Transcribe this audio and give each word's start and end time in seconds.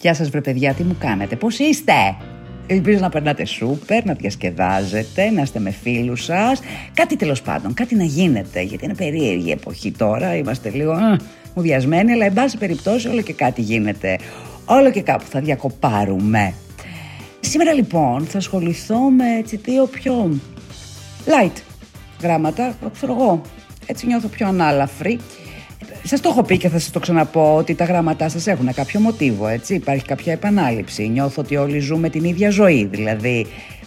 Γεια 0.00 0.14
σας 0.14 0.30
βρε 0.30 0.40
παιδιά, 0.40 0.74
τι 0.74 0.82
μου 0.82 0.96
κάνετε, 0.98 1.36
πώς 1.36 1.58
είστε; 1.58 2.16
Ελπίζω 2.66 2.98
να 2.98 3.08
περνάτε 3.08 3.44
σούπερ, 3.44 4.04
να 4.04 4.12
διασκεδάζετε, 4.12 5.30
να 5.30 5.42
είστε 5.42 5.58
με 5.58 5.70
φίλους 5.70 6.24
σας. 6.24 6.60
Κάτι 6.94 7.16
τέλος 7.16 7.42
πάντων, 7.42 7.74
κάτι 7.74 7.94
να 7.94 8.04
γίνεται, 8.04 8.62
γιατί 8.62 8.84
είναι 8.84 8.94
περίεργη 8.94 9.50
εποχή 9.50 9.92
τώρα, 9.92 10.36
είμαστε 10.36 10.70
λίγο 10.70 10.92
α, 10.92 11.16
μουδιασμένοι, 11.54 12.12
αλλά 12.12 12.24
εν 12.24 12.32
πάση 12.32 12.58
περιπτώσει 12.58 13.08
όλο 13.08 13.22
και 13.22 13.32
κάτι 13.32 13.62
γίνεται. 13.62 14.18
Όλο 14.64 14.90
και 14.90 15.02
κάπου 15.02 15.24
θα 15.30 15.40
διακοπάρουμε. 15.40 16.54
Σήμερα 17.40 17.72
λοιπόν 17.72 18.24
θα 18.24 18.38
ασχοληθώ 18.38 18.98
με 18.98 19.24
έτσι 19.38 19.56
δύο 19.56 19.86
πιο 19.86 20.40
light 21.26 21.56
γράμματα, 22.22 22.76
ξέρω 22.92 23.12
εγώ, 23.12 23.40
έτσι 23.86 24.06
νιώθω 24.06 24.28
πιο 24.28 24.46
ανάλαφρη. 24.46 25.18
Σας 26.04 26.20
το 26.20 26.28
έχω 26.28 26.42
πει 26.42 26.56
και 26.56 26.68
θα 26.68 26.78
σας 26.78 26.90
το 26.90 26.98
ξαναπώ 26.98 27.56
ότι 27.56 27.74
τα 27.74 27.84
γράμματά 27.84 28.28
σας 28.28 28.46
έχουν 28.46 28.74
κάποιο 28.74 29.00
μοτίβο, 29.00 29.46
έτσι. 29.48 29.74
Υπάρχει 29.74 30.04
κάποια 30.04 30.32
επανάληψη. 30.32 31.08
Νιώθω 31.08 31.42
ότι 31.42 31.56
όλοι 31.56 31.78
ζούμε 31.78 32.10
την 32.10 32.24
ίδια 32.24 32.50
ζωή. 32.50 32.84
Δηλαδή, 32.84 33.46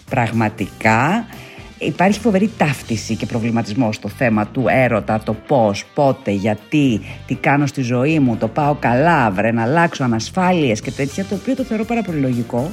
πραγματικά 0.09 1.26
υπάρχει 1.77 2.20
φοβερή 2.20 2.49
ταύτιση 2.58 3.16
και 3.16 3.26
προβληματισμό 3.26 3.91
στο 3.91 4.09
θέμα 4.09 4.48
του 4.48 4.66
έρωτα, 4.68 5.20
το 5.20 5.34
πώς, 5.34 5.85
πότε, 5.94 6.32
γιατί, 6.32 7.02
τι 7.27 7.35
κάνω 7.35 7.66
στη 7.66 7.82
ζωή 7.82 8.20
μου, 8.20 8.38
το 8.38 8.48
πάω 8.48 8.76
καλά, 8.76 9.32
βρε 9.32 9.52
να 9.52 9.62
αλλάξω 9.62 10.04
ανασφάλειες 10.04 10.82
και 10.82 10.91
τέτοια, 10.91 11.26
το 11.26 11.35
οποίο 11.35 11.55
το 11.55 11.63
θεωρώ 11.63 11.84
πάρα 11.85 12.02
πολύ 12.02 12.20
λογικό. 12.20 12.71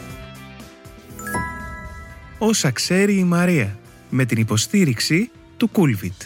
Όσα 2.39 2.70
ξέρει 2.70 3.19
η 3.19 3.25
Μαρία, 3.25 3.79
με 4.11 4.25
την 4.25 4.39
υποστήριξη 4.39 5.31
του 5.57 5.69
Κούλβιτ. 5.69 6.23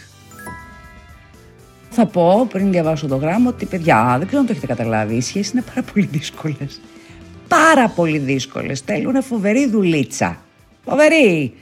Θα 1.95 2.06
πω 2.06 2.46
πριν 2.48 2.70
διαβάσω 2.70 3.06
το 3.06 3.16
γράμμα 3.16 3.48
ότι 3.48 3.66
παιδιά, 3.66 4.14
δεν 4.19 4.27
ξέρω 4.27 4.41
αν 4.41 4.46
το 4.46 4.52
έχετε 4.52 4.66
καταλάβει, 4.66 5.14
οι 5.14 5.20
σχέσεις 5.20 5.52
είναι 5.52 5.62
πάρα 5.74 5.87
πολύ 5.92 6.06
δύσκολες. 6.06 6.80
Πάρα 7.48 7.89
πολύ 7.89 8.19
δύσκολες. 8.19 8.80
Θέλουν 8.80 9.22
φοβερή 9.22 9.69
δουλίτσα. 9.69 10.41
Φοβερή! 10.84 11.55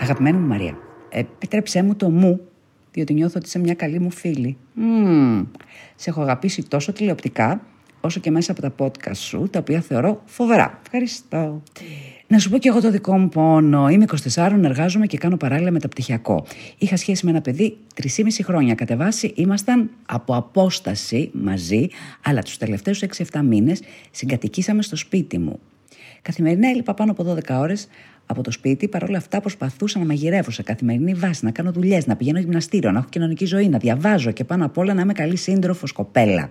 Αγαπημένη 0.00 0.38
μου 0.38 0.46
Μαρία, 0.46 0.78
επιτρέψέ 1.08 1.82
μου 1.82 1.96
το 1.96 2.10
μου, 2.10 2.40
διότι 2.92 3.14
νιώθω 3.14 3.34
ότι 3.36 3.46
είσαι 3.46 3.58
μια 3.58 3.74
καλή 3.74 3.98
μου 3.98 4.10
φίλη. 4.10 4.56
Mm. 4.76 5.46
Σε 5.96 6.10
έχω 6.10 6.22
αγαπήσει 6.22 6.62
τόσο 6.62 6.92
τηλεοπτικά, 6.92 7.60
όσο 8.00 8.20
και 8.20 8.30
μέσα 8.30 8.52
από 8.52 8.60
τα 8.60 8.74
podcast 8.78 9.16
σου, 9.16 9.48
τα 9.52 9.58
οποία 9.58 9.80
θεωρώ 9.80 10.22
φοβερά. 10.24 10.80
Ευχαριστώ. 10.84 11.62
Να 12.30 12.38
σου 12.38 12.50
πω 12.50 12.58
και 12.58 12.68
εγώ 12.68 12.80
το 12.80 12.90
δικό 12.90 13.18
μου 13.18 13.28
πόνο. 13.28 13.88
Είμαι 13.88 14.04
24, 14.34 14.58
εργάζομαι 14.62 15.06
και 15.06 15.18
κάνω 15.18 15.36
παράλληλα 15.36 15.70
μεταπτυχιακό. 15.70 16.46
Είχα 16.78 16.96
σχέση 16.96 17.24
με 17.24 17.30
ένα 17.30 17.40
παιδί 17.40 17.76
3,5 18.02 18.04
χρόνια. 18.42 18.74
Κατ' 18.74 18.94
βάση 18.94 19.32
ήμασταν 19.36 19.90
από 20.06 20.36
απόσταση 20.36 21.30
μαζί, 21.32 21.88
αλλά 22.24 22.42
τους 22.42 22.56
τελευταίους 22.56 23.02
6-7 23.02 23.42
μήνες 23.42 23.80
συγκατοικήσαμε 24.10 24.82
στο 24.82 24.96
σπίτι 24.96 25.38
μου. 25.38 25.58
Καθημερινά 26.22 26.68
έλειπα 26.68 26.94
πάνω 26.94 27.10
από 27.10 27.24
12 27.24 27.58
ώρες 27.58 27.88
από 28.30 28.42
το 28.42 28.50
σπίτι. 28.50 28.88
Παρ' 28.88 29.04
όλα 29.04 29.18
αυτά, 29.18 29.40
προσπαθούσα 29.40 29.98
να 29.98 30.04
μαγειρεύω 30.04 30.50
σε 30.50 30.62
καθημερινή 30.62 31.14
βάση, 31.14 31.44
να 31.44 31.50
κάνω 31.50 31.72
δουλειές, 31.72 32.06
να 32.06 32.16
πηγαίνω 32.16 32.38
γυμναστήριο, 32.38 32.90
να 32.90 32.98
έχω 32.98 33.08
κοινωνική 33.08 33.44
ζωή, 33.44 33.68
να 33.68 33.78
διαβάζω 33.78 34.30
και 34.30 34.44
πάνω 34.44 34.64
απ' 34.64 34.78
όλα 34.78 34.94
να 34.94 35.00
είμαι 35.00 35.12
καλή 35.12 35.36
σύντροφος 35.36 35.92
κοπέλα. 35.92 36.50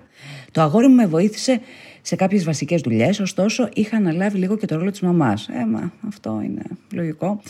Το 0.52 0.62
αγόρι 0.62 0.88
μου 0.88 0.96
με 0.96 1.06
βοήθησε 1.06 1.60
σε 2.02 2.16
κάποιες 2.16 2.44
βασικές 2.44 2.82
δουλειές, 2.82 3.20
ωστόσο 3.20 3.70
είχα 3.74 3.98
αναλάβει 3.98 4.38
λίγο 4.38 4.58
και 4.58 4.66
το 4.66 4.76
ρόλο 4.76 4.92
της 4.92 5.02
μαμάς. 5.02 5.48
Ε, 5.48 5.66
μα 5.66 5.92
αυτό 6.08 6.42
είναι 6.44 6.62
λογικό. 6.94 7.42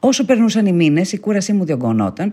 Όσο 0.00 0.24
περνούσαν 0.24 0.66
οι 0.66 0.72
μήνες, 0.72 1.12
η 1.12 1.18
κούρασή 1.18 1.52
μου 1.52 1.64
διωγγωνόταν, 1.64 2.32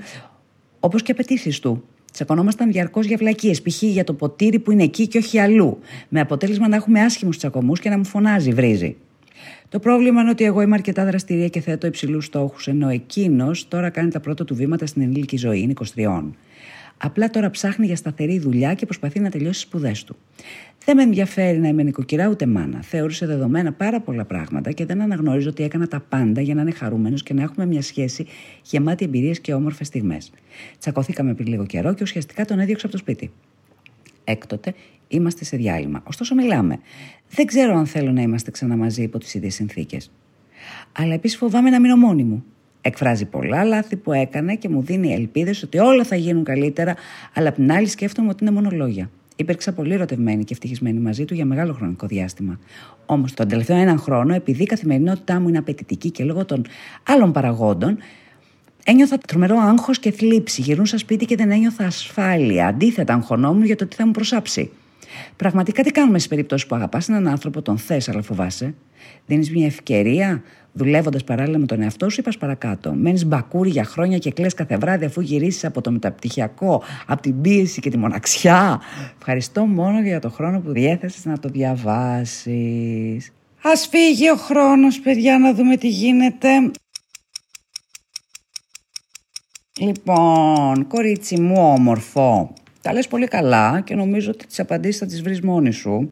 όπως 0.79 1.01
και 1.01 1.11
απαιτήσεις 1.11 1.59
του. 1.59 1.83
Τσακωνόμασταν 2.11 2.71
διαρκώς 2.71 3.05
για 3.05 3.17
βλακίες, 3.17 3.61
π.χ. 3.61 3.81
για 3.81 4.03
το 4.03 4.13
ποτήρι 4.13 4.59
που 4.59 4.71
είναι 4.71 4.83
εκεί 4.83 5.07
και 5.07 5.17
όχι 5.17 5.39
αλλού. 5.39 5.79
Με 6.09 6.19
αποτέλεσμα 6.19 6.67
να 6.67 6.75
έχουμε 6.75 7.01
άσχημους 7.01 7.37
τσακωμούς 7.37 7.79
και 7.79 7.89
να 7.89 7.97
μου 7.97 8.05
φωνάζει, 8.05 8.51
βρίζει. 8.51 8.95
Το 9.69 9.79
πρόβλημα 9.79 10.21
είναι 10.21 10.29
ότι 10.29 10.43
εγώ 10.43 10.61
είμαι 10.61 10.73
αρκετά 10.73 11.05
δραστηρία 11.05 11.47
και 11.47 11.61
θέτω 11.61 11.87
υψηλούς 11.87 12.25
στόχους, 12.25 12.67
ενώ 12.67 12.89
εκείνος 12.89 13.67
τώρα 13.67 13.89
κάνει 13.89 14.11
τα 14.11 14.19
πρώτα 14.19 14.45
του 14.45 14.55
βήματα 14.55 14.85
στην 14.85 15.01
ενήλικη 15.01 15.37
ζωή, 15.37 15.59
είναι 15.59 15.73
23. 15.95 16.23
Απλά 17.03 17.29
τώρα 17.29 17.49
ψάχνει 17.49 17.85
για 17.85 17.95
σταθερή 17.95 18.39
δουλειά 18.39 18.73
και 18.73 18.85
προσπαθεί 18.85 19.19
να 19.19 19.29
τελειώσει 19.29 19.51
τις 19.51 19.61
σπουδές 19.61 20.03
του. 20.03 20.15
Δεν 20.85 20.95
με 20.95 21.03
ενδιαφέρει 21.03 21.57
να 21.57 21.67
είμαι 21.67 21.83
νοικοκυρά 21.83 22.27
ούτε 22.27 22.45
μάνα. 22.45 22.81
Θεώρησε 22.81 23.25
δεδομένα 23.25 23.73
πάρα 23.73 24.01
πολλά 24.01 24.25
πράγματα 24.25 24.71
και 24.71 24.85
δεν 24.85 25.01
αναγνωρίζω 25.01 25.49
ότι 25.49 25.63
έκανα 25.63 25.87
τα 25.87 25.99
πάντα 26.09 26.41
για 26.41 26.55
να 26.55 26.61
είναι 26.61 26.71
χαρούμενος 26.71 27.23
και 27.23 27.33
να 27.33 27.41
έχουμε 27.41 27.65
μια 27.65 27.81
σχέση 27.81 28.27
γεμάτη 28.63 29.05
εμπειρίες 29.05 29.39
και 29.39 29.53
όμορφες 29.53 29.87
στιγμές. 29.87 30.31
Τσακωθήκαμε 30.79 31.33
πριν 31.33 31.47
λίγο 31.47 31.65
καιρό 31.65 31.93
και 31.93 32.03
ουσιαστικά 32.03 32.45
τον 32.45 32.59
έδιωξα 32.59 32.85
από 32.85 32.95
το 32.95 33.01
σπίτι. 33.01 33.31
Έκτοτε 34.23 34.73
είμαστε 35.11 35.45
σε 35.45 35.57
διάλειμμα. 35.57 36.01
Ωστόσο, 36.03 36.35
μιλάμε. 36.35 36.79
Δεν 37.29 37.45
ξέρω 37.45 37.77
αν 37.77 37.85
θέλω 37.85 38.11
να 38.11 38.21
είμαστε 38.21 38.51
ξανά 38.51 38.75
μαζί 38.75 39.01
υπό 39.01 39.17
τις 39.17 39.33
ίδιες 39.33 39.53
συνθήκες. 39.53 40.11
Αλλά 40.91 41.13
επίσης 41.13 41.37
φοβάμαι 41.37 41.69
να 41.69 41.79
μείνω 41.79 41.95
μόνη 41.95 42.23
μου. 42.23 42.43
Εκφράζει 42.81 43.25
πολλά 43.25 43.63
λάθη 43.63 43.95
που 43.95 44.13
έκανε 44.13 44.55
και 44.55 44.69
μου 44.69 44.81
δίνει 44.81 45.13
ελπίδες 45.13 45.63
ότι 45.63 45.77
όλα 45.77 46.03
θα 46.03 46.15
γίνουν 46.15 46.43
καλύτερα, 46.43 46.95
αλλά 47.33 47.49
απ' 47.49 47.55
την 47.55 47.71
άλλη 47.71 47.87
σκέφτομαι 47.87 48.29
ότι 48.29 48.43
είναι 48.43 48.53
μόνο 48.53 48.69
λόγια. 48.71 49.09
Υπήρξα 49.35 49.73
πολύ 49.73 49.93
ερωτευμένη 49.93 50.43
και 50.43 50.53
ευτυχισμένη 50.53 50.99
μαζί 50.99 51.25
του 51.25 51.33
για 51.33 51.45
μεγάλο 51.45 51.73
χρονικό 51.73 52.07
διάστημα. 52.07 52.59
Όμως 53.05 53.33
τον 53.33 53.47
τελευταίο 53.47 53.77
έναν 53.77 53.99
χρόνο, 53.99 54.33
επειδή 54.33 54.63
η 54.63 54.65
καθημερινότητά 54.65 55.39
μου 55.39 55.47
είναι 55.47 55.57
απαιτητική 55.57 56.11
και 56.11 56.23
λόγω 56.23 56.45
των 56.45 56.65
άλλων 57.07 57.31
παραγόντων, 57.31 57.97
ένιωθα 58.83 59.17
τρομερό 59.17 59.57
άγχος 59.57 59.99
και 59.99 60.11
θλίψη. 60.11 60.61
Γυρνούσα 60.61 60.97
σπίτι 60.97 61.25
και 61.25 61.35
δεν 61.35 61.51
ένιωθα 61.51 61.85
ασφάλεια. 61.85 62.67
Αντίθετα, 62.67 63.13
αγχωνόμουν 63.13 63.65
για 63.65 63.75
το 63.75 63.87
τι 63.87 63.95
θα 63.95 64.05
μου 64.05 64.11
προσάψει. 64.11 64.71
Πραγματικά 65.35 65.83
τι 65.83 65.91
κάνουμε 65.91 66.19
στι 66.19 66.29
περιπτώσει 66.29 66.67
που 66.67 66.75
αγαπάς 66.75 67.09
έναν 67.09 67.27
άνθρωπο, 67.27 67.61
τον 67.61 67.77
θες, 67.77 68.09
αλλά 68.09 68.21
φοβάσαι; 68.21 68.73
Δίνεις 69.25 69.51
μια 69.51 69.65
ευκαιρία 69.65 70.43
δουλεύοντας 70.73 71.23
παράλληλα 71.23 71.57
με 71.57 71.65
τον 71.65 71.81
εαυτό 71.81 72.09
σου, 72.09 72.19
είπα 72.19 72.31
παρακάτω; 72.39 72.93
Μένεις 72.93 73.25
μπακούρι 73.25 73.69
για 73.69 73.83
χρόνια 73.83 74.17
και 74.17 74.31
κλε 74.31 74.47
κάθε 74.47 74.77
βράδυ 74.77 75.05
αφού 75.05 75.21
γυρίσεις 75.21 75.65
από 75.65 75.81
το 75.81 75.91
μεταπτυχιακό, 75.91 76.83
από 77.07 77.21
την 77.21 77.41
πίεση 77.41 77.81
και 77.81 77.89
τη 77.89 77.97
μοναξιά; 77.97 78.81
Ευχαριστώ 79.17 79.65
μόνο 79.65 80.01
για 80.01 80.19
το 80.19 80.29
χρόνο 80.29 80.59
που 80.59 80.71
διέθεσες 80.71 81.25
να 81.25 81.39
το 81.39 81.49
διαβάσεις. 81.49 83.31
Α 83.61 83.75
φύγει 83.89 84.29
ο 84.29 84.35
χρόνος, 84.35 84.99
παιδιά, 84.99 85.39
να 85.39 85.53
δούμε 85.53 85.77
τι 85.77 85.87
γίνεται. 85.87 86.47
Λοιπόν, 89.79 90.87
κορίτσι 90.87 91.39
μου 91.39 91.55
όμορφο. 91.57 92.53
Τα 92.81 92.93
λες 92.93 93.07
πολύ 93.07 93.27
καλά 93.27 93.81
και 93.85 93.95
νομίζω 93.95 94.31
ότι 94.31 94.45
τις 94.47 94.59
απαντήσεις 94.59 94.99
θα 94.99 95.05
τις 95.05 95.21
βρεις 95.21 95.41
μόνη 95.41 95.71
σου. 95.71 96.09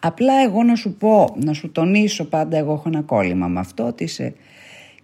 Απλά 0.00 0.32
εγώ 0.44 0.62
να 0.62 0.74
σου 0.74 0.94
πω, 0.94 1.36
να 1.44 1.52
σου 1.52 1.70
τονίσω 1.70 2.24
πάντα, 2.24 2.56
εγώ 2.56 2.72
έχω 2.72 2.82
ένα 2.86 3.02
κόλλημα 3.02 3.48
με 3.48 3.60
αυτό, 3.60 3.86
ότι 3.86 4.04
είσαι 4.04 4.34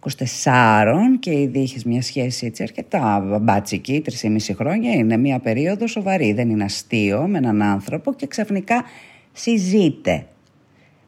24 0.00 1.18
και 1.18 1.30
ήδη 1.30 1.58
είχες 1.58 1.84
μια 1.84 2.02
σχέση 2.02 2.46
έτσι 2.46 2.62
αρκετά 2.62 3.38
μπάτσικη, 3.40 4.02
3,5 4.22 4.54
χρόνια, 4.54 4.92
είναι 4.92 5.16
μια 5.16 5.38
περίοδο 5.38 5.86
σοβαρή, 5.86 6.32
δεν 6.32 6.50
είναι 6.50 6.64
αστείο 6.64 7.26
με 7.28 7.38
έναν 7.38 7.62
άνθρωπο 7.62 8.14
και 8.14 8.26
ξαφνικά 8.26 8.84
συζείτε. 9.32 10.26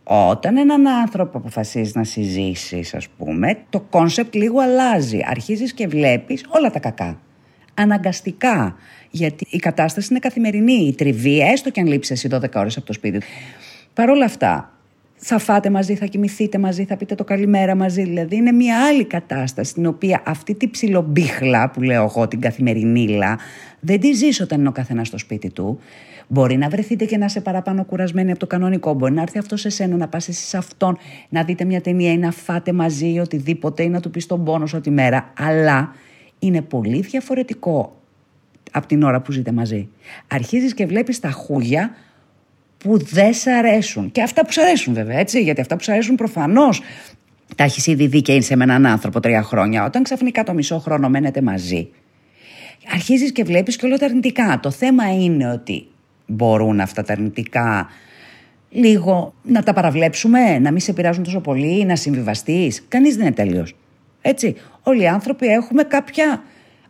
Όταν 0.05 0.57
έναν 0.57 0.89
άνθρωπο 0.89 1.39
αποφασίζεις 1.39 1.95
να 1.95 2.05
συζήσεις, 2.05 2.95
ας 2.95 3.09
πούμε, 3.09 3.59
το 3.71 3.81
concept 3.81 4.34
λίγο 4.34 4.61
αλλάζει. 4.61 5.19
Αρχίζεις 5.25 5.73
και 5.73 5.87
βλέπεις 5.87 6.47
όλα 6.49 6.71
τα 6.71 6.79
κακά. 6.79 7.21
Αναγκαστικά. 7.82 8.76
Γιατί 9.10 9.47
η 9.50 9.59
κατάσταση 9.59 10.09
είναι 10.10 10.19
καθημερινή. 10.19 10.87
Η 10.87 10.94
τριβή, 10.94 11.41
έστω 11.41 11.70
και 11.70 11.81
αν 11.81 11.87
λείψει 11.87 12.12
εσύ 12.12 12.28
12 12.32 12.41
ώρες 12.54 12.76
από 12.76 12.87
το 12.87 12.93
σπίτι. 12.93 13.22
Παρ' 13.94 14.10
όλα 14.10 14.25
αυτά, 14.25 14.72
θα 15.25 15.38
φάτε 15.38 15.70
μαζί, 15.70 15.94
θα 15.94 16.06
κοιμηθείτε 16.06 16.59
μαζί, 16.59 16.84
θα 16.84 16.97
πείτε 16.97 17.15
το 17.15 17.25
καλημέρα 17.25 17.75
μαζί. 17.75 18.03
Δηλαδή, 18.03 18.37
είναι 18.37 18.53
μια 18.53 18.87
άλλη 18.87 19.04
κατάσταση 19.04 19.71
στην 19.71 19.87
οποία 19.87 20.22
αυτή 20.26 20.54
τη 20.54 20.69
ψιλομπίχλα 20.69 21.71
που 21.71 21.82
λέω 21.82 22.03
εγώ, 22.03 22.28
την 22.28 22.41
καθημερινήλα, 22.41 23.38
δεν 23.81 24.00
τη 24.00 24.12
ζεις 24.12 24.41
όταν 24.41 24.59
είναι 24.59 24.69
ο 24.69 24.72
καθένας 24.72 25.06
στο 25.06 25.19
σπίτι 25.19 25.50
του. 25.50 25.78
Μπορεί 26.27 26.57
να 26.57 26.68
βρεθείτε 26.68 27.04
και 27.04 27.16
να 27.16 27.24
είσαι 27.24 27.41
παραπάνω 27.41 27.84
κουρασμένοι 27.84 28.30
από 28.30 28.41
το 28.41 28.47
κανονικό. 28.47 28.95
Μπορεί 28.95 29.12
να 29.12 29.22
έρθει 29.22 29.39
αυτό 29.39 29.57
σε 29.57 29.68
σένα, 29.68 29.97
να 29.97 30.09
πας 30.09 30.28
εσύ 30.28 30.47
σε 30.47 30.57
αυτόν, 30.57 30.98
να 31.28 31.45
δείτε 31.45 31.65
μια 31.65 31.80
ταινία 31.80 32.12
ή 32.12 32.18
να 32.18 32.30
φάτε 32.30 32.72
μαζί 32.72 33.12
ή 33.12 33.18
οτιδήποτε 33.18 33.83
ή 33.83 33.89
να 33.89 34.01
του 34.01 34.10
πεις 34.10 34.27
τον 34.27 34.45
πόνος 34.45 34.71
σου 34.71 34.80
τη 34.80 34.91
μέρα. 34.91 35.33
Αλλά 35.39 35.95
είναι 36.42 36.62
πολύ 36.62 37.00
διαφορετικό 37.00 37.97
από 38.72 38.86
την 38.86 39.03
ώρα 39.03 39.21
που 39.21 39.33
ζείτε 39.33 39.53
μαζί. 39.53 39.89
Αρχίζεις 40.28 40.74
και 40.74 40.86
βλέπεις 40.86 41.21
τα 41.21 41.30
χούγια 41.30 41.94
που 42.78 42.98
δεν 42.98 43.34
σ' 43.34 43.47
αρέσουν. 43.47 44.10
Και 44.10 44.22
αυτά 44.22 44.44
που 44.44 44.53
σ' 44.53 44.59
αρέσουν 44.59 44.94
βέβαια, 44.94 45.18
έτσι, 45.18 45.42
γιατί 45.42 45.60
αυτά 45.60 45.77
που 45.77 45.83
σ' 45.83 45.89
αρέσουν 45.89 46.15
προφανώς 46.15 46.80
τα 47.56 47.65
έχεις 47.65 47.86
ήδη 47.86 48.06
δει 48.06 48.22
και 48.22 48.34
είσαι 48.34 48.56
με 48.56 48.65
έναν 48.65 48.86
άνθρωπο 48.86 49.21
τρία 49.21 49.42
χρόνια. 49.42 49.84
Όταν 49.84 50.03
ξαφνικά 50.03 50.42
το 50.42 50.54
μισό 50.54 50.78
χρόνο 50.78 51.09
μένετε 51.09 51.42
μαζί, 51.42 51.89
αρχίζεις 52.92 53.33
και 53.33 53.45
βλέπεις 53.45 53.77
και 53.77 53.86
όλα 53.86 53.98
τα 53.98 54.04
αρνητικά. 54.04 54.60
Το 54.62 54.71
θέμα 54.71 55.15
είναι 55.15 55.50
ότι 55.50 55.86
μπορούν 56.27 56.80
αυτά 56.80 57.03
τα 57.03 57.12
αρνητικά 57.12 57.88
λίγο 58.71 59.34
να 59.42 59.62
τα 59.62 59.72
παραβλέψουμε, 59.72 60.59
να 60.59 60.71
μην 60.71 60.80
σε 60.80 60.92
πειράζουν 60.92 61.24
τόσο 61.24 61.41
πολύ, 61.41 61.84
να 61.84 61.97
συμβιβαστείς. 61.97 62.84
Κανείς 62.88 63.16
δεν 63.16 63.27
είναι 63.27 63.34
τέλειος. 63.34 63.74
Έτσι. 64.22 64.57
Όλοι 64.83 65.03
οι 65.03 65.07
άνθρωποι 65.07 65.47
έχουμε 65.47 65.83
κάποια 65.83 66.42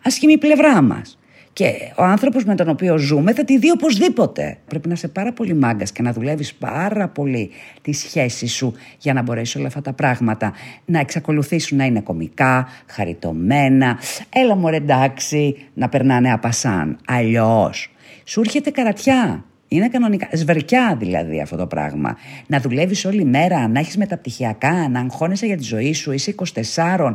ασχημή 0.02 0.38
πλευρά 0.38 0.82
μας. 0.82 1.16
Και 1.52 1.72
ο 1.96 2.02
άνθρωπος 2.02 2.44
με 2.44 2.54
τον 2.54 2.68
οποίο 2.68 2.98
ζούμε 2.98 3.32
θα 3.32 3.44
τη 3.44 3.58
δει 3.58 3.70
οπωσδήποτε. 3.70 4.58
Πρέπει 4.68 4.88
να 4.88 4.94
είσαι 4.94 5.08
πάρα 5.08 5.32
πολύ 5.32 5.54
μάγκας 5.54 5.92
και 5.92 6.02
να 6.02 6.12
δουλεύεις 6.12 6.54
πάρα 6.54 7.08
πολύ 7.08 7.50
τη 7.82 7.92
σχέση 7.92 8.46
σου 8.46 8.74
για 8.98 9.12
να 9.12 9.22
μπορέσεις 9.22 9.56
όλα 9.56 9.66
αυτά 9.66 9.80
τα 9.80 9.92
πράγματα 9.92 10.52
να 10.84 10.98
εξακολουθήσουν 10.98 11.78
να 11.78 11.84
είναι 11.84 12.00
κομικά, 12.00 12.68
χαριτωμένα. 12.86 13.98
Έλα 14.32 14.54
μου 14.54 14.68
εντάξει, 14.68 15.56
να 15.74 15.88
περνάνε 15.88 16.32
απασάν. 16.32 16.98
Αλλιώς 17.06 17.90
σου 18.24 18.40
έρχεται 18.40 18.70
καρατιά. 18.70 19.44
Είναι 19.72 19.88
κανονικά. 19.88 20.28
Σβερκιά 20.32 20.96
δηλαδή 20.98 21.40
αυτό 21.40 21.56
το 21.56 21.66
πράγμα. 21.66 22.16
Να 22.46 22.60
δουλεύεις 22.60 23.04
όλη 23.04 23.24
μέρα, 23.24 23.68
να 23.68 23.78
έχεις 23.78 23.96
μεταπτυχιακά, 23.96 24.88
να 24.88 25.00
αγχώνεσαι 25.00 25.46
για 25.46 25.56
τη 25.56 25.62
ζωή 25.62 25.92
σου, 25.92 26.12
είσαι 26.12 26.34
24, 26.74 27.14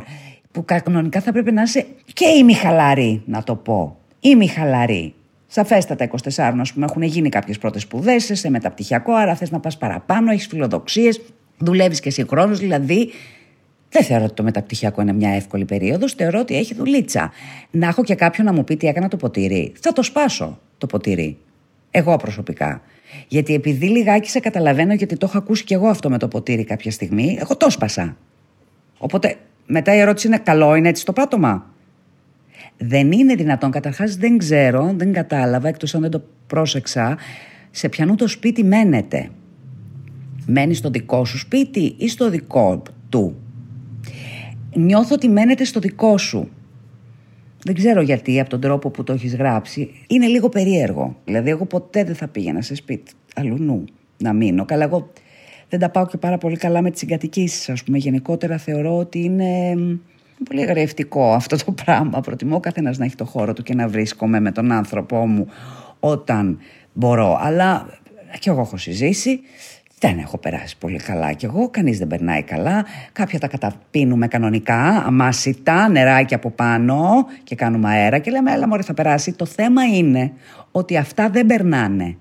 που 0.52 0.64
κανονικά 0.64 1.20
θα 1.20 1.32
πρέπει 1.32 1.52
να 1.52 1.62
είσαι 1.62 1.86
και 2.12 2.28
ημιχαλαρή, 2.28 3.22
να 3.26 3.42
το 3.42 3.54
πω. 3.54 3.96
Ημιχαλαρή. 4.20 5.14
Σαφέστατα 5.46 6.04
24, 6.04 6.60
ας 6.60 6.72
πούμε, 6.72 6.86
έχουν 6.88 7.02
γίνει 7.02 7.28
κάποιες 7.28 7.58
πρώτες 7.58 7.82
σπουδές, 7.82 8.30
σε 8.32 8.50
μεταπτυχιακό, 8.50 9.12
άρα 9.12 9.34
θες 9.34 9.50
να 9.50 9.60
πας 9.60 9.78
παραπάνω, 9.78 10.30
έχεις 10.30 10.46
φιλοδοξίες, 10.46 11.20
δουλεύεις 11.58 12.00
και 12.00 12.10
συγχρόνως, 12.10 12.58
δηλαδή 12.58 13.10
δεν 13.90 14.04
θεωρώ 14.04 14.24
ότι 14.24 14.34
το 14.34 14.42
μεταπτυχιακό 14.42 15.02
είναι 15.02 15.12
μια 15.12 15.30
εύκολη 15.30 15.64
περίοδος. 15.64 16.12
Θεωρώ 16.12 16.40
ότι 16.40 16.56
έχει 16.56 16.74
δουλίτσα. 16.74 17.32
Να 17.70 17.86
έχω 17.86 18.04
και 18.04 18.14
κάποιον 18.14 18.46
να 18.46 18.52
μου 18.52 18.64
πει 18.64 18.76
τι 18.76 18.86
έκανα 18.86 19.08
το 19.08 19.16
ποτήρι. 19.16 19.72
Θα 19.80 19.92
το 19.92 20.02
σπάσω 20.02 20.58
το 20.78 20.86
ποτήρι. 20.86 21.38
Εγώ 21.90 22.16
προσωπικά. 22.16 22.82
Γιατί 23.28 23.54
επειδή 23.54 23.86
λιγάκι 23.86 24.30
σε 24.30 24.40
καταλαβαίνω, 24.40 24.94
γιατί 24.94 25.16
το 25.16 25.26
έχω 25.26 25.38
ακούσει 25.38 25.64
και 25.64 25.74
εγώ 25.74 25.88
αυτό 25.88 26.10
με 26.10 26.18
το 26.18 26.28
ποτήρι 26.28 26.64
κάποια 26.64 26.90
στιγμή, 26.90 27.36
εγώ 27.40 27.56
το 27.56 27.70
σπάσα. 27.70 28.16
Οπότε 28.98 29.36
μετά 29.66 29.94
η 29.94 29.98
ερώτηση 29.98 30.26
είναι: 30.26 30.38
Καλό 30.38 30.74
είναι 30.74 30.88
έτσι 30.88 31.04
το 31.04 31.12
πάτωμα; 31.12 31.66
Δεν 32.76 33.12
είναι 33.12 33.34
δυνατόν. 33.34 33.70
Καταρχάς 33.70 34.16
δεν 34.16 34.38
ξέρω, 34.38 34.92
δεν 34.96 35.12
κατάλαβα, 35.12 35.68
εκτός 35.68 35.94
αν 35.94 36.00
δεν 36.00 36.10
το 36.10 36.22
πρόσεξα, 36.46 37.16
σε 37.70 37.88
ποιανού 37.88 38.14
το 38.14 38.28
σπίτι 38.28 38.64
μένετε. 38.64 39.30
Μένει 40.46 40.74
στο 40.74 40.90
δικό 40.90 41.24
σου 41.24 41.38
σπίτι 41.38 41.94
ή 41.98 42.08
στο 42.08 42.30
δικό 42.30 42.82
του; 43.08 43.36
Νιώθω 44.74 45.14
ότι 45.14 45.28
μένετε 45.28 45.64
στο 45.64 45.80
δικό 45.80 46.18
σου. 46.18 46.48
Δεν 47.68 47.76
ξέρω 47.76 48.00
γιατί 48.00 48.40
από 48.40 48.50
τον 48.50 48.60
τρόπο 48.60 48.90
που 48.90 49.04
το 49.04 49.12
έχεις 49.12 49.36
γράψει. 49.36 49.90
Είναι 50.06 50.26
λίγο 50.26 50.48
περίεργο. 50.48 51.16
Δηλαδή, 51.24 51.50
εγώ 51.50 51.64
ποτέ 51.64 52.04
δεν 52.04 52.14
θα 52.14 52.28
πήγαινα 52.28 52.62
σε 52.62 52.74
σπίτι 52.74 53.12
αλλού 53.34 53.84
να 54.18 54.32
μείνω. 54.32 54.64
Καλά, 54.64 54.84
εγώ 54.84 55.12
δεν 55.68 55.80
τα 55.80 55.90
πάω 55.90 56.06
και 56.06 56.16
πάρα 56.16 56.38
πολύ 56.38 56.56
καλά 56.56 56.82
με 56.82 56.90
τις 56.90 57.00
συγκατοικήσεις, 57.00 57.68
ας 57.68 57.84
πούμε. 57.84 57.98
Γενικότερα 57.98 58.58
θεωρώ 58.58 58.98
ότι 58.98 59.18
είναι 59.18 59.76
πολύ 60.44 60.62
αγρευτικό 60.62 61.32
αυτό 61.32 61.64
το 61.64 61.72
πράγμα. 61.84 62.20
Προτιμώ 62.20 62.56
ο 62.56 62.60
καθένας 62.60 62.98
να 62.98 63.04
έχει 63.04 63.14
το 63.14 63.24
χώρο 63.24 63.52
του 63.52 63.62
και 63.62 63.74
να 63.74 63.88
βρίσκομαι 63.88 64.40
με 64.40 64.52
τον 64.52 64.72
άνθρωπό 64.72 65.26
μου 65.26 65.46
όταν 66.00 66.58
μπορώ. 66.92 67.38
Αλλά 67.40 67.86
και 68.38 68.50
εγώ 68.50 68.60
έχω 68.60 68.76
συζήσει 68.76 69.40
δεν 69.98 70.18
έχω 70.18 70.38
περάσει 70.38 70.78
πολύ 70.78 70.98
καλά 70.98 71.32
κι 71.32 71.44
εγώ, 71.44 71.68
κανείς 71.70 71.98
δεν 71.98 72.06
περνάει 72.06 72.42
καλά. 72.42 72.84
Κάποια 73.12 73.38
τα 73.38 73.48
καταπίνουμε 73.48 74.28
κανονικά, 74.28 74.82
αμάσιτα, 75.06 75.88
νεράκι 75.88 76.34
από 76.34 76.50
πάνω 76.50 77.26
και 77.44 77.54
κάνουμε 77.54 77.88
αέρα 77.88 78.18
και 78.18 78.30
λέμε, 78.30 78.52
έλα 78.52 78.68
μωρέ 78.68 78.82
θα 78.82 78.94
περάσει. 78.94 79.32
Το 79.32 79.44
θέμα 79.44 79.84
είναι 79.84 80.32
ότι 80.70 80.96
αυτά 80.96 81.30
δεν 81.30 81.46
περνάνε. 81.46 82.16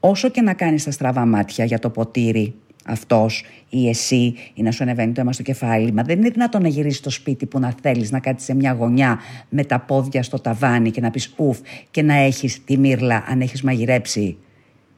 Όσο 0.00 0.28
και 0.28 0.40
να 0.42 0.54
κάνεις 0.54 0.84
τα 0.84 0.90
στραβά 0.90 1.26
μάτια 1.26 1.64
για 1.64 1.78
το 1.78 1.90
ποτήρι, 1.90 2.54
αυτός 2.86 3.44
ή 3.68 3.88
εσύ, 3.88 4.34
ή 4.54 4.62
να 4.62 4.70
σου 4.70 4.82
ανεβαίνει 4.82 5.12
το 5.12 5.20
αίμα 5.20 5.32
στο 5.32 5.42
κεφάλι, 5.42 5.92
μα 5.92 6.02
δεν 6.02 6.18
είναι 6.18 6.28
δυνατόν 6.28 6.62
να 6.62 6.68
γυρίσεις 6.68 6.98
στο 6.98 7.10
σπίτι 7.10 7.46
που 7.46 7.58
να 7.58 7.74
θέλεις 7.82 8.10
να 8.10 8.20
κάτσεις 8.20 8.46
σε 8.46 8.54
μια 8.54 8.72
γωνιά 8.72 9.18
με 9.48 9.64
τα 9.64 9.80
πόδια 9.80 10.22
στο 10.22 10.38
ταβάνι 10.38 10.90
και 10.90 11.00
να 11.00 11.10
πεις 11.10 11.34
ουφ 11.36 11.58
και 11.90 12.02
να 12.02 12.14
έχεις 12.14 12.64
τη 12.64 12.78
μύρλα 12.78 13.24
αν 13.28 13.40
έχεις 13.40 13.62
μαγειρέψει 13.62 14.36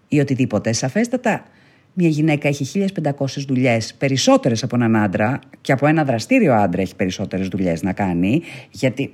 ή 0.09 0.21
οτιδήποτε. 0.21 0.73
Σαφέστατα 0.73 1.43
μια 1.99 2.09
γυναίκα 2.09 2.49
έχει 2.49 2.87
1500 3.03 3.45
δουλειές, 3.47 3.95
περισσότερες 3.95 4.63
από 4.63 4.77
έναν 4.77 4.97
άντρα, 4.97 5.39
και 5.61 5.73
από 5.73 5.87
ένα 5.87 6.05
δραστήριο 6.05 6.55
άντρα 6.55 6.81
έχει 6.81 6.97
περισσότερες 6.97 7.49
δουλειές 7.49 7.83
να 7.83 7.93
κάνει, 7.93 8.43
γιατί 8.71 9.11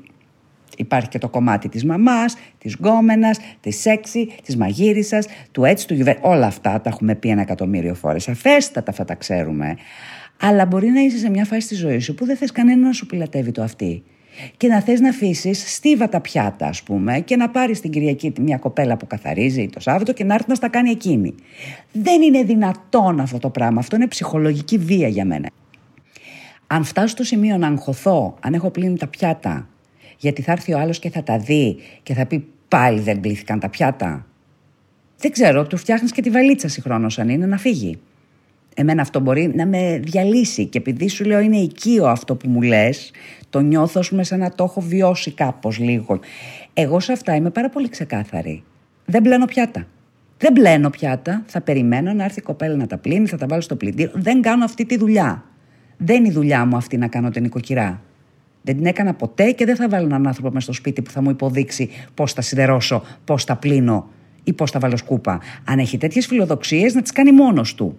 υπάρχει 0.77 1.09
και 1.09 1.19
το 1.19 1.29
κομμάτι 1.29 1.69
της 1.69 1.85
μαμάς, 1.85 2.37
της 2.59 2.75
γκόμενας, 2.75 3.39
της 3.61 3.81
σεξι, 3.81 4.29
της 4.43 4.57
μαγείρισας, 4.57 5.27
του 5.53 5.65
έτσι, 5.65 5.87
του 5.87 5.95
γιουβέ. 5.95 6.19
Όλα 6.21 6.47
αυτά 6.47 6.81
τα 6.81 6.91
έχουμε 6.91 7.15
πει 7.15 7.29
ένα 7.29 7.41
εκατομμύριο 7.41 7.95
φορές. 7.95 8.29
Αφέστατα 8.29 8.91
αυτά 8.91 9.05
τα 9.05 9.15
ξέρουμε. 9.15 9.77
Αλλά 10.41 10.67
μπορεί 10.67 10.89
να 10.89 11.01
είσαι 11.01 11.19
σε 11.19 11.31
μια 11.31 11.45
φάση 11.45 11.69
της 11.69 11.79
ζωής 11.79 12.05
σου 12.05 12.15
που 12.15 12.25
δεν 12.25 12.37
θες 12.37 12.53
κανένα 12.53 12.87
να 12.87 12.93
σου 12.93 13.07
πιλατεύει 13.07 13.51
το 13.51 13.63
αυτή 13.63 14.03
και 14.57 14.69
να 14.69 14.81
θες 14.81 15.01
να 15.01 15.09
αφήσεις 15.09 15.75
στίβα 15.75 16.09
τα 16.09 16.21
πιάτα 16.21 16.67
ας 16.67 16.83
πούμε 16.83 17.21
και 17.21 17.37
να 17.37 17.51
πάρεις 17.51 17.81
την 17.81 17.91
Κυριακή 17.91 18.33
μια 18.41 18.57
κοπέλα 18.57 18.97
που 18.97 19.07
καθαρίζει 19.07 19.69
το 19.69 19.81
Σάββατο 19.81 20.13
και 20.13 20.25
να 20.25 20.35
έρθει 20.35 20.49
να 20.49 20.55
στα 20.55 20.69
κάνει 20.69 20.91
εκείνη. 20.91 21.35
Δεν 21.93 22.23
είναι 22.23 22.43
δυνατόν 22.43 23.21
αυτό 23.21 23.39
το 23.39 23.51
πράγμα. 23.51 23.79
Αυτό 23.79 23.97
είναι 23.97 24.07
ψυχολογική 24.07 24.79
βία 24.79 25.09
για 25.09 25.25
μένα. 25.25 25.51
Αν 26.67 26.85
φτάσω 26.85 27.07
στο 27.07 27.25
σημείο 27.25 27.57
να 27.57 27.67
αγχωθώ, 27.67 28.35
αν 28.41 28.55
έχω 28.55 28.71
πλύνει 28.71 28.99
τα 28.99 29.07
πιάτα, 29.07 29.69
γιατί 30.19 30.43
θα 30.43 30.53
έρθει 30.53 30.75
ο 30.75 30.79
άλλος 30.79 30.99
και 30.99 31.11
θα 31.11 31.23
τα 31.23 31.39
δει 31.39 31.77
και 32.03 32.15
θα 32.15 32.27
πει 32.27 32.47
πάλι 32.69 33.01
δεν 33.01 33.21
πλήθηκαν 33.21 33.61
τα 33.61 33.69
πιάτα. 33.69 34.27
Δεν 35.19 35.33
ξέρω, 35.33 35.67
του 35.67 35.77
φτιάχνεις 35.77 36.13
και 36.13 36.23
τη 36.23 36.31
βαλίτσα 36.31 36.69
συγχρόνως 36.69 37.19
αν 37.19 37.29
είναι 37.29 37.47
να 37.47 37.59
φύγει. 37.59 37.99
Εμένα 38.75 39.03
αυτό 39.03 39.21
μπορεί 39.21 39.53
να 39.55 39.67
με 39.67 40.01
διαλύσει 40.05 40.67
και 40.67 40.79
επειδή 40.79 41.09
σου 41.09 41.25
λέω 41.25 41.41
είναι 41.41 41.57
οικείο 41.57 42.07
αυτό 42.07 42.35
που 42.35 42.49
μου 42.49 42.63
λες, 42.63 43.11
το 43.51 43.61
νιώθω 43.61 44.01
ας 44.01 44.09
πούμε 44.09 44.25
σαν 44.25 44.39
να 44.39 44.55
το 44.55 44.65
έχω 44.65 44.81
βιώσει 44.81 45.31
κάπως 45.31 45.79
λίγο. 45.79 46.21
Εγώ 46.75 47.01
σε 47.01 47.13
αυτά 47.13 47.35
είμαι 47.35 47.51
πάρα 47.51 47.69
πολύ 47.69 47.89
ξεκάθαρη. 47.89 48.63
Δεν 49.05 49.23
μπλένω 49.23 49.45
πιάτα. 49.45 49.87
Δεν 50.39 50.53
μπλένω 50.53 50.91
πιάτα, 50.91 51.43
θα 51.47 51.61
περιμένω 51.61 52.13
να 52.13 52.25
έρθει 52.25 52.39
η 52.39 52.43
κοπέλα 52.43 52.77
να 52.77 52.87
τα 52.87 52.99
πλύνει, 52.99 53.27
θα 53.27 53.37
τα 53.37 53.47
βάλω 53.47 53.61
στο 53.61 53.77
πλυντήριο. 53.77 54.13
Δεν 54.15 54.43
κάνω 54.43 54.65
αυτή 54.65 54.87
τη 54.87 54.97
δουλειά. 54.97 55.45
Δεν 55.97 56.17
είναι 56.17 56.29
η 56.29 56.31
δουλειά 56.31 56.65
μου 56.65 56.77
αυτή 56.77 56.97
να 56.97 57.09
κάνω 57.09 57.31
την 57.31 57.45
οικοκυρά. 57.45 58.03
Δεν 58.63 58.77
την 58.77 58.87
έκανα 58.87 59.15
ποτέ 59.15 59.51
και 59.51 59.65
δεν 59.65 59.77
θα 59.77 59.89
βάλω 59.89 60.07
έναν 60.07 60.27
άνθρωπο 60.27 60.49
μέσα 60.49 60.65
στο 60.65 60.73
σπίτι 60.73 61.03
που 61.03 61.11
θα 61.11 61.23
μου 61.23 61.31
υποδείξει 61.31 61.91
πώς 62.15 62.33
θα 62.33 62.41
σιδερώσω, 62.41 63.03
πώς 63.25 63.45
θα 63.45 63.57
πλύνω 63.57 64.09
ή 64.45 64.53
πώς 64.53 64.71
θα 64.71 64.79
βάλω 64.79 64.97
σκούπα. 64.97 65.41
Αν 65.65 65.79
έχει 65.79 65.99
τέτοιες 65.99 66.27
φιλοδοξίες, 66.27 66.95
να 66.95 67.03
τις 67.03 67.13
κάνει 67.13 67.33
μόνος 67.33 67.75
του. 67.75 67.99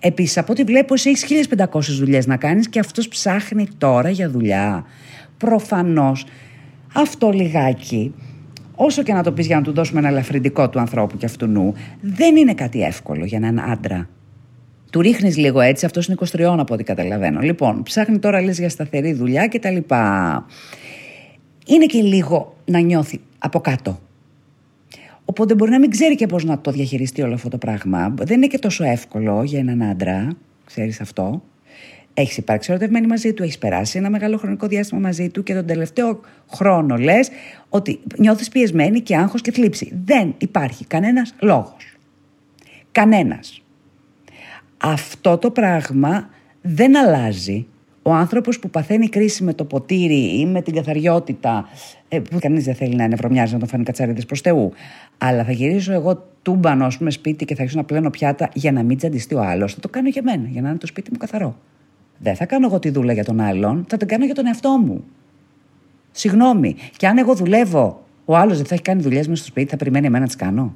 Επίσης, 0.00 0.38
από 0.38 0.52
ό,τι 0.52 0.64
βλέπω, 0.64 0.94
εσύ 0.94 1.10
έχεις 1.10 1.48
1500 1.56 1.80
δουλειές 1.98 2.26
να 2.26 2.36
κάνεις 2.36 2.68
και 2.68 2.78
αυτός 2.78 3.08
ψάχνει 3.08 3.68
τώρα 3.78 4.10
για 4.10 4.30
δουλειά. 4.30 4.84
Προφανώς 5.38 6.26
αυτό 6.94 7.30
λιγάκι, 7.30 8.14
όσο 8.74 9.02
και 9.02 9.12
να 9.12 9.22
το 9.22 9.32
πεις 9.32 9.46
για 9.46 9.56
να 9.56 9.62
του 9.62 9.72
δώσουμε 9.72 9.98
ένα 9.98 10.08
ελαφρυντικό 10.08 10.68
του 10.68 10.78
ανθρώπου 10.78 11.16
και 11.16 11.26
αυτού 11.26 11.46
νου, 11.46 11.74
δεν 12.00 12.36
είναι 12.36 12.54
κάτι 12.54 12.82
εύκολο 12.82 13.24
για 13.24 13.38
έναν 13.38 13.70
άντρα. 13.70 14.08
Του 14.90 15.00
ρίχνεις 15.00 15.36
λίγο 15.36 15.60
έτσι, 15.60 15.86
αυτός 15.86 16.06
είναι 16.06 16.16
23 16.32 16.56
από 16.58 16.74
ό,τι 16.74 16.84
καταλαβαίνω. 16.84 17.40
Λοιπόν, 17.40 17.82
ψάχνει 17.82 18.18
τώρα 18.18 18.42
λες 18.42 18.58
για 18.58 18.68
σταθερή 18.68 19.12
δουλειά 19.12 19.48
κτλ. 19.48 19.76
Είναι 21.66 21.86
και 21.86 22.02
λίγο 22.02 22.56
να 22.64 22.78
νιώθει 22.78 23.20
από 23.38 23.60
κάτω. 23.60 24.00
Οπότε 25.28 25.54
μπορεί 25.54 25.70
να 25.70 25.78
μην 25.78 25.90
ξέρει 25.90 26.14
και 26.14 26.26
πώς 26.26 26.44
να 26.44 26.58
το 26.58 26.70
διαχειριστεί 26.70 27.22
όλο 27.22 27.34
αυτό 27.34 27.48
το 27.48 27.58
πράγμα. 27.58 28.14
Δεν 28.18 28.36
είναι 28.36 28.46
και 28.46 28.58
τόσο 28.58 28.84
εύκολο 28.84 29.42
για 29.42 29.58
έναν 29.58 29.82
άντρα, 29.82 30.28
ξέρεις 30.64 31.00
αυτό. 31.00 31.42
Έχεις 32.14 32.36
υπάρξει 32.36 32.70
ερωτευμένη 32.70 33.06
μαζί 33.06 33.32
του, 33.32 33.42
έχεις 33.42 33.58
περάσει 33.58 33.98
ένα 33.98 34.10
μεγάλο 34.10 34.36
χρονικό 34.36 34.66
διάστημα 34.66 35.00
μαζί 35.00 35.28
του 35.28 35.42
και 35.42 35.54
τον 35.54 35.66
τελευταίο 35.66 36.20
χρόνο 36.52 36.96
λες 36.96 37.28
ότι 37.68 38.00
νιώθεις 38.18 38.48
πιεσμένη 38.48 39.00
και 39.00 39.16
άγχος 39.16 39.40
και 39.40 39.52
θλίψη. 39.52 39.92
Δεν 40.04 40.34
υπάρχει 40.38 40.86
κανένας 40.86 41.34
λόγος. 41.40 41.96
Κανένας. 42.92 43.62
Αυτό 44.76 45.38
το 45.38 45.50
πράγμα 45.50 46.28
δεν 46.62 46.96
αλλάζει 46.96 47.66
ο 48.06 48.12
άνθρωπος 48.12 48.58
που 48.58 48.70
παθαίνει 48.70 49.08
κρίση 49.08 49.44
με 49.44 49.54
το 49.54 49.64
ποτήρι 49.64 50.38
ή 50.40 50.46
με 50.46 50.62
την 50.62 50.74
καθαριότητα, 50.74 51.68
ε, 52.08 52.20
που 52.20 52.38
κανείς 52.40 52.64
δεν 52.64 52.74
θέλει 52.74 52.94
να 52.94 53.04
είναι 53.04 53.16
βρωμιάζει 53.16 53.52
να 53.52 53.58
τον 53.58 53.68
φάνει 53.68 53.84
κατσαρίδες 53.84 54.26
προς 54.26 54.40
Θεού. 54.40 54.72
Αλλά 55.18 55.44
θα 55.44 55.52
γυρίσω 55.52 55.92
εγώ 55.92 56.28
τούμπανο, 56.42 56.84
ας 56.84 56.98
πούμε, 56.98 57.10
σπίτι 57.10 57.44
και 57.44 57.54
θα 57.54 57.60
αρχίσω 57.60 57.80
να 57.80 57.86
πλένω 57.86 58.10
πιάτα 58.10 58.48
για 58.54 58.72
να 58.72 58.82
μην 58.82 58.96
τζαντιστεί 58.96 59.34
ο 59.34 59.40
άλλος. 59.40 59.74
Θα 59.74 59.80
το 59.80 59.88
κάνω 59.88 60.08
για 60.08 60.22
μένα, 60.22 60.48
για 60.48 60.62
να 60.62 60.68
είναι 60.68 60.78
το 60.78 60.86
σπίτι 60.86 61.10
μου 61.12 61.18
καθαρό. 61.18 61.56
Δεν 62.18 62.36
θα 62.36 62.46
κάνω 62.46 62.66
εγώ 62.66 62.78
τη 62.78 62.90
δούλα 62.90 63.12
για 63.12 63.24
τον 63.24 63.40
άλλον, 63.40 63.84
θα 63.88 63.96
την 63.96 64.08
κάνω 64.08 64.24
για 64.24 64.34
τον 64.34 64.46
εαυτό 64.46 64.78
μου. 64.84 65.04
Συγγνώμη. 66.10 66.76
Και 66.96 67.06
αν 67.06 67.18
εγώ 67.18 67.34
δουλεύω, 67.34 68.04
ο 68.24 68.36
άλλος 68.36 68.56
δεν 68.56 68.66
θα 68.66 68.74
έχει 68.74 68.82
κάνει 68.82 69.02
δουλειές 69.02 69.28
μέσα 69.28 69.42
στο 69.42 69.50
σπίτι, 69.50 69.70
θα 69.70 69.76
περιμένει 69.76 70.06
εμένα 70.06 70.20
να 70.20 70.26
τις 70.26 70.36
κάνω. 70.36 70.74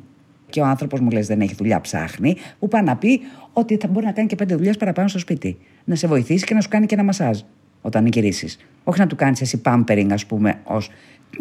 Και 0.50 0.60
ο 0.60 0.64
άνθρωπος 0.64 1.00
μου 1.00 1.10
λες 1.10 1.26
δεν 1.26 1.40
έχει 1.40 1.54
δουλειά, 1.54 1.80
ψάχνει, 1.80 2.36
που 2.58 2.68
πάει 2.68 2.82
να 2.82 2.96
πει 2.96 3.20
ότι 3.52 3.76
θα 3.76 3.88
μπορεί 3.88 4.06
να 4.06 4.12
κάνει 4.12 4.28
και 4.28 4.36
πέντε 4.36 4.54
δουλειές 4.54 4.76
παραπάνω 4.76 5.08
στο 5.08 5.18
σπίτι. 5.18 5.58
Να 5.84 5.94
σε 5.94 6.06
βοηθήσει 6.06 6.44
και 6.44 6.54
να 6.54 6.60
σου 6.60 6.68
κάνει 6.68 6.86
και 6.86 6.94
ένα 6.94 7.04
μασάζ 7.04 7.40
όταν 7.82 8.06
γυρίσεις. 8.06 8.58
Όχι 8.84 9.00
να 9.00 9.06
του 9.06 9.16
κάνεις 9.16 9.40
εσύ 9.40 9.60
πάμπερινγκ, 9.60 10.12
ας 10.12 10.26
πούμε, 10.26 10.60
ως 10.64 10.90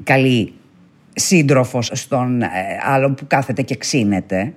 καλή 0.03 0.53
σύντροφος 1.15 1.91
στον 1.93 2.41
ε, 2.41 2.47
άλλον 2.81 3.15
που 3.15 3.27
κάθεται 3.27 3.61
και 3.61 3.75
ξύνεται. 3.75 4.53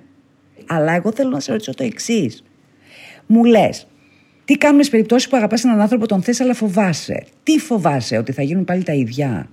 Αλλά 0.67 0.93
εγώ 0.93 1.13
θέλω 1.13 1.29
να 1.29 1.39
σε 1.39 1.51
ρωτήσω 1.51 1.73
το 1.73 1.83
εξής. 1.83 2.43
Μου 3.25 3.43
λες, 3.43 3.87
τι 4.45 4.57
κάνουμε 4.57 4.83
στις 4.83 4.91
περιπτώσεις 4.91 5.29
που 5.29 5.37
αγαπάς 5.37 5.63
έναν 5.63 5.81
άνθρωπο, 5.81 6.05
τον 6.07 6.21
θες, 6.21 6.41
αλλά 6.41 6.53
φοβάσαι. 6.53 7.25
Τι 7.43 7.59
φοβάσαι, 7.59 8.17
ότι 8.17 8.31
θα 8.31 8.41
γίνουν 8.41 8.65
πάλι 8.65 8.83
τα 8.83 8.93
ίδια; 8.93 9.49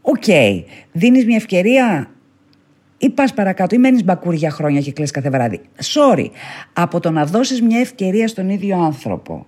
OK, 0.00 0.22
okay. 0.26 0.62
δίνεις 0.92 1.24
μια 1.24 1.36
ευκαιρία 1.36 2.10
ή 2.98 3.10
πας 3.10 3.34
παρακάτω 3.34 3.74
ή 3.74 3.78
μένεις 3.78 4.04
μπακούρι 4.04 4.36
για 4.36 4.50
χρόνια 4.50 4.80
και 4.80 4.92
κλαις 4.92 5.10
κάθε 5.10 5.30
βράδυ. 5.30 5.60
Sorry, 5.82 6.26
από 6.72 7.00
το 7.00 7.10
να 7.10 7.24
δώσεις 7.24 7.62
μια 7.62 7.80
ευκαιρία 7.80 8.28
στον 8.28 8.48
ίδιο 8.48 8.78
άνθρωπο 8.78 9.46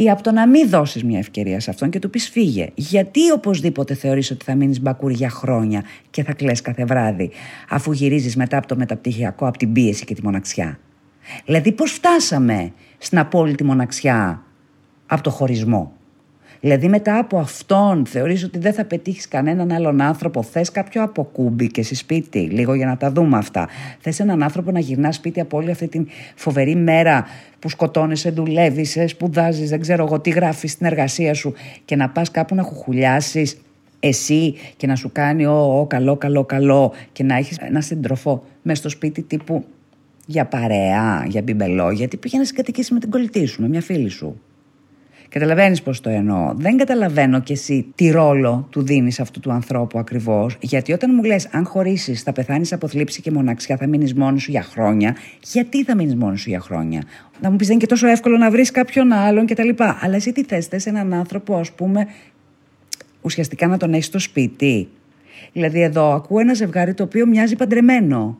ή 0.00 0.10
από 0.10 0.22
το 0.22 0.32
να 0.32 0.48
μην 0.48 0.68
δώσεις 0.68 1.04
μια 1.04 1.18
ευκαιρία 1.18 1.60
σε 1.60 1.70
αυτόν 1.70 1.90
και 1.90 1.98
του 1.98 2.10
πεις 2.10 2.28
φύγε. 2.28 2.68
Γιατί 2.74 3.30
οπωσδήποτε 3.30 3.94
θεωρείς 3.94 4.30
ότι 4.30 4.44
θα 4.44 4.54
μείνεις 4.54 4.80
μπακούρι 4.80 5.14
για 5.14 5.30
χρόνια 5.30 5.82
και 6.10 6.22
θα 6.22 6.32
κλαις 6.32 6.60
κάθε 6.60 6.84
βράδυ, 6.84 7.30
αφού 7.68 7.92
γυρίζεις 7.92 8.36
μετά 8.36 8.56
από 8.56 8.66
το 8.66 8.76
μεταπτυχιακό, 8.76 9.46
από 9.46 9.58
την 9.58 9.72
πίεση 9.72 10.04
και 10.04 10.14
τη 10.14 10.24
μοναξιά; 10.24 10.78
Δηλαδή, 11.44 11.72
πώς 11.72 11.92
φτάσαμε 11.92 12.72
στην 12.98 13.18
απόλυτη 13.18 13.64
μοναξιά 13.64 14.42
από 15.06 15.22
το 15.22 15.30
χωρισμό; 15.30 15.92
Δηλαδή 16.60 16.88
μετά 16.88 17.18
από 17.18 17.38
αυτόν 17.38 18.06
θεωρείς 18.06 18.44
ότι 18.44 18.58
δεν 18.58 18.72
θα 18.72 18.84
πετύχεις 18.84 19.28
κανέναν 19.28 19.72
άλλον 19.72 20.00
άνθρωπο, 20.00 20.42
θες 20.42 20.70
κάποιο 20.70 21.02
αποκούμπι 21.02 21.66
και 21.66 21.82
σε 21.82 21.94
σπίτι, 21.94 22.38
λίγο 22.38 22.74
για 22.74 22.86
να 22.86 22.96
τα 22.96 23.12
δούμε 23.12 23.38
αυτά. 23.38 23.68
Θες 24.00 24.20
έναν 24.20 24.42
άνθρωπο 24.42 24.70
να 24.70 24.78
γυρνά 24.78 25.12
σπίτι 25.12 25.40
από 25.40 25.56
όλη 25.56 25.70
αυτή 25.70 25.88
την 25.88 26.08
φοβερή 26.34 26.74
μέρα 26.74 27.26
που 27.58 27.68
σκοτώνεσαι, 27.68 28.30
δουλεύεις, 28.30 28.98
σπουδάζεις, 29.06 29.68
δεν 29.70 29.80
ξέρω 29.80 30.04
εγώ 30.04 30.20
τι 30.20 30.30
γράφεις 30.30 30.72
στην 30.72 30.86
εργασία 30.86 31.34
σου 31.34 31.52
και 31.84 31.96
να 31.96 32.08
πας 32.08 32.30
κάπου 32.30 32.54
να 32.54 32.62
χουχουλιάσεις 32.62 33.56
εσύ 34.00 34.54
και 34.76 34.86
να 34.86 34.96
σου 34.96 35.12
κάνει 35.12 35.46
ο, 35.46 35.78
ο 35.80 35.86
καλό, 35.86 36.16
καλό, 36.16 36.44
καλό 36.44 36.92
και 37.12 37.22
να 37.22 37.36
έχεις 37.36 37.56
ένα 37.58 37.80
συντροφό 37.80 38.44
μέσα 38.62 38.80
στο 38.80 38.88
σπίτι 38.88 39.22
τύπου 39.22 39.64
για 40.26 40.44
παρέα, 40.44 41.24
για 41.26 41.42
μπιμπελό, 41.42 41.90
γιατί 41.90 42.16
πήγαινε 42.16 42.42
να 42.42 42.56
κατοικήσεις 42.56 42.90
με 42.90 42.98
την 42.98 43.10
κολλητή 43.10 43.46
σου, 43.46 43.62
με 43.62 43.68
μια 43.68 43.80
φίλη 43.80 44.08
σου. 44.08 44.40
Καταλαβαίνεις 45.30 45.82
πώς 45.82 46.00
το 46.00 46.10
εννοώ. 46.10 46.52
Δεν 46.56 46.76
καταλαβαίνω 46.76 47.40
κι 47.40 47.52
εσύ 47.52 47.92
τι 47.94 48.10
ρόλο 48.10 48.68
του 48.70 48.82
δίνεις 48.82 49.20
αυτού 49.20 49.40
του 49.40 49.52
ανθρώπου 49.52 49.98
ακριβώς. 49.98 50.56
Γιατί 50.60 50.92
όταν 50.92 51.10
μου 51.14 51.22
λες, 51.22 51.48
αν 51.50 51.64
χωρίσεις, 51.64 52.22
θα 52.22 52.32
πεθάνεις 52.32 52.72
από 52.72 52.88
θλίψη 52.88 53.20
και 53.20 53.30
μοναξιά, 53.30 53.76
θα 53.76 53.86
μείνεις 53.86 54.14
μόνος 54.14 54.42
σου 54.42 54.50
για 54.50 54.62
χρόνια. 54.62 55.16
Γιατί 55.52 55.84
θα 55.84 55.94
μείνεις 55.96 56.14
μόνος 56.14 56.40
σου 56.40 56.48
για 56.48 56.60
χρόνια; 56.60 57.02
Να 57.40 57.50
μου 57.50 57.56
πεις, 57.56 57.66
δεν 57.66 57.76
είναι 57.76 57.84
και 57.84 57.90
τόσο 57.90 58.06
εύκολο 58.06 58.36
να 58.36 58.50
βρεις 58.50 58.70
κάποιον 58.70 59.12
άλλον 59.12 59.46
κτλ. 59.46 59.68
Αλλά 60.00 60.14
εσύ 60.14 60.32
τι 60.32 60.44
θες, 60.44 60.66
θες 60.66 60.86
έναν 60.86 61.12
άνθρωπο, 61.12 61.56
ας 61.56 61.72
πούμε, 61.72 62.06
ουσιαστικά 63.20 63.66
να 63.66 63.76
τον 63.76 63.92
έχεις 63.92 64.06
στο 64.06 64.18
σπίτι. 64.18 64.88
Δηλαδή, 65.52 65.82
εδώ 65.82 66.12
ακούω 66.12 66.38
ένα 66.38 66.54
ζευγάρι 66.54 66.94
το 66.94 67.02
οποίο 67.02 67.26
μοιάζει 67.26 67.56
παντρεμένο. 67.56 68.38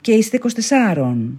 Και 0.00 0.12
είστε 0.12 0.36
24. 0.36 1.38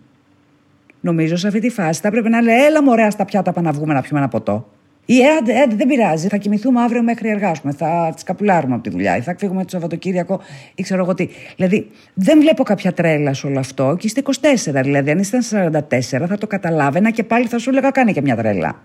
Νομίζω 1.04 1.36
σε 1.36 1.48
αυτή 1.48 1.60
τη 1.60 1.70
φάση 1.70 2.02
θα 2.02 2.08
έπρεπε 2.08 2.30
να 2.30 2.42
λέει: 2.42 2.66
Έλα, 2.66 2.84
μωρέα 2.84 3.12
στα 3.12 3.26
πιάτα, 3.26 3.52
πάμε 3.52 3.68
να 3.68 3.74
βγούμε 3.74 3.94
να 3.94 4.02
πιούμε 4.02 4.20
ένα 4.20 4.28
ποτό. 4.28 4.70
Ή 5.06 5.20
ε, 5.20 5.62
ε, 5.62 5.76
δεν 5.76 5.88
πειράζει, 5.88 6.28
θα 6.28 6.38
κοιμηθούμε 6.38 6.82
αύριο 6.82 7.04
μέχρι 7.04 7.30
εργάσουμε. 7.30 7.74
Θα 7.74 8.12
τις 8.14 8.24
καπουλάρουμε 8.24 8.74
από 8.74 8.84
τη 8.84 8.90
δουλειά 8.90 9.18
ή 9.18 9.22
θα 9.22 9.36
φύγουμε 9.38 9.64
το 9.64 9.70
Σαββατοκύριακο 9.70 10.42
ή 10.76 10.84
ξέρω 10.84 11.04
εγώ 11.04 11.14
τι. 11.14 11.30
Δηλαδή, 11.56 11.90
δεν 12.14 12.40
βλέπω 12.40 12.64
κάποια 12.64 12.94
τρέλα 12.94 13.34
σε 13.34 13.48
όλο 13.48 13.60
αυτό 13.60 13.96
και 14.00 14.08
είστε 14.08 14.22
24. 14.26 14.82
Δηλαδή, 14.84 15.12
αν 15.12 15.20
ήσταν 15.20 15.42
44, 15.52 16.26
θα 16.28 16.38
το 16.38 16.48
καταλάβαινα 16.48 17.10
και 17.10 17.24
πάλι 17.24 17.48
θα 17.48 17.58
σου 17.58 17.70
έλεγα: 17.70 17.92
Κάνει 17.92 18.14
και 18.14 18.22
μια 18.22 18.36
τρέλα. 18.36 18.82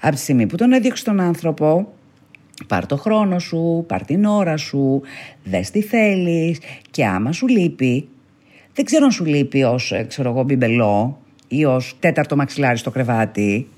Από 0.00 0.14
τη 0.14 0.20
στιγμή 0.20 0.46
που 0.46 0.56
τον 0.56 0.72
έδιωξε 0.72 1.04
τον 1.04 1.20
άνθρωπο, 1.20 1.92
πάρ 2.66 2.86
το 2.86 2.96
χρόνο 2.96 3.38
σου, 3.38 3.84
πάρ 3.88 4.04
την 4.04 4.24
ώρα 4.24 4.56
σου, 4.56 5.02
δες 5.44 5.70
τι 5.70 5.82
θέλεις 5.82 6.58
και 6.90 7.06
άμα 7.06 7.32
σου 7.32 7.48
λείπει, 7.48 8.08
δεν 8.74 8.84
ξέρω 8.84 9.04
αν 9.04 9.10
σου 9.10 9.24
λείπει 9.24 9.62
ως 9.62 9.92
ξέρω 10.08 10.30
εγώ, 10.30 10.42
μπιμπελό 10.42 11.18
ή 11.48 11.64
ως 11.64 11.96
τέταρτο 12.00 12.36
μαξιλάρι 12.36 12.78
στο 12.78 12.90
κρεβάτι. 12.90 13.68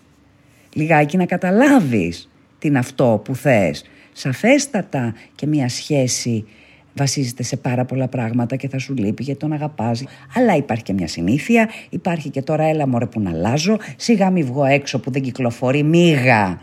Λιγάκι 0.73 1.17
να 1.17 1.27
καταλάβεις 1.27 2.29
τι 2.59 2.69
είναι 2.69 2.79
αυτό 2.79 3.21
που 3.25 3.35
θες. 3.35 3.85
Σαφέστατα 4.13 5.15
και 5.35 5.47
μια 5.47 5.69
σχέση 5.69 6.45
βασίζεται 6.95 7.43
σε 7.43 7.57
πάρα 7.57 7.85
πολλά 7.85 8.09
πράγματα 8.09 8.57
και 8.57 8.69
θα 8.69 8.79
σου 8.79 8.95
λείπει 8.95 9.23
γιατί 9.23 9.41
τον 9.41 9.53
αγαπάς. 9.53 10.05
Αλλά 10.35 10.57
υπάρχει 10.57 10.83
και 10.83 10.93
μια 10.93 11.09
συνήθεια, 11.09 11.69
υπάρχει 11.89 12.31
και 12.31 12.43
τώρα 12.43 12.65
έλα 12.65 12.89
μωρέ 12.89 13.07
που 13.07 13.21
να 13.21 13.31
αλλάζω, 13.31 13.79
σιγά 13.97 14.31
μη 14.31 14.43
βγω 14.43 14.65
έξω 14.65 14.99
που 14.99 15.11
δεν 15.11 15.23
κυκλοφορεί 15.23 15.83
μίγα 15.83 16.61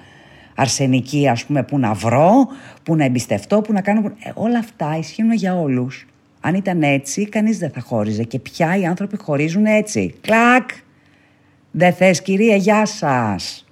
αρσενική 0.55 1.27
ας 1.27 1.45
πούμε 1.45 1.63
που 1.63 1.79
να 1.79 1.93
βρω, 1.93 2.47
που 2.83 2.95
να 2.95 3.03
εμπιστευτώ, 3.03 3.61
που 3.61 3.73
να 3.73 3.81
κάνω... 3.81 4.11
Ε, 4.23 4.31
όλα 4.33 4.59
αυτά 4.59 4.97
ισχύουν 4.97 5.33
για 5.33 5.59
όλους. 5.59 6.05
Αν 6.45 6.55
ήταν 6.55 6.83
έτσι, 6.83 7.29
κανείς 7.29 7.57
δεν 7.57 7.69
θα 7.69 7.79
χώριζε. 7.79 8.23
Και 8.23 8.39
πια 8.39 8.77
οι 8.77 8.85
άνθρωποι 8.85 9.17
χωρίζουν 9.17 9.65
έτσι. 9.65 10.15
Κλακ! 10.21 10.69
Δεν 11.71 11.93
θες 11.93 12.21
κυρία, 12.21 12.55
γεια 12.55 12.85
σας. 12.85 13.65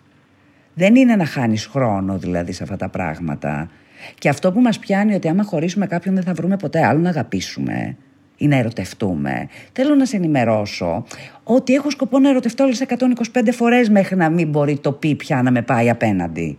Δεν 0.73 0.95
είναι 0.95 1.15
να 1.15 1.25
χάνεις 1.25 1.65
χρόνο 1.65 2.17
δηλαδή 2.17 2.51
σε 2.51 2.63
αυτά 2.63 2.75
τα 2.75 2.89
πράγματα. 2.89 3.69
Και 4.17 4.29
αυτό 4.29 4.51
που 4.51 4.61
μας 4.61 4.79
πιάνει 4.79 5.13
ότι 5.13 5.27
άμα 5.27 5.43
χωρίσουμε 5.43 5.87
κάποιον 5.87 6.15
δεν 6.15 6.23
θα 6.23 6.33
βρούμε 6.33 6.57
ποτέ 6.57 6.85
άλλο 6.85 6.99
να 6.99 7.09
αγαπήσουμε 7.09 7.97
ή 8.37 8.47
να 8.47 8.55
ερωτευτούμε. 8.55 9.47
Θέλω 9.71 9.95
να 9.95 10.05
σε 10.05 10.15
ενημερώσω 10.15 11.05
ότι 11.43 11.73
έχω 11.73 11.89
σκοπό 11.89 12.19
να 12.19 12.29
ερωτευτώ 12.29 12.63
όλες 12.63 12.83
125 12.87 13.51
φορές 13.51 13.89
μέχρι 13.89 14.15
να 14.15 14.29
μην 14.29 14.49
μπορεί 14.49 14.79
το 14.79 14.91
πει 14.91 15.15
πια 15.15 15.41
να 15.41 15.51
με 15.51 15.61
πάει 15.61 15.89
απέναντι. 15.89 16.57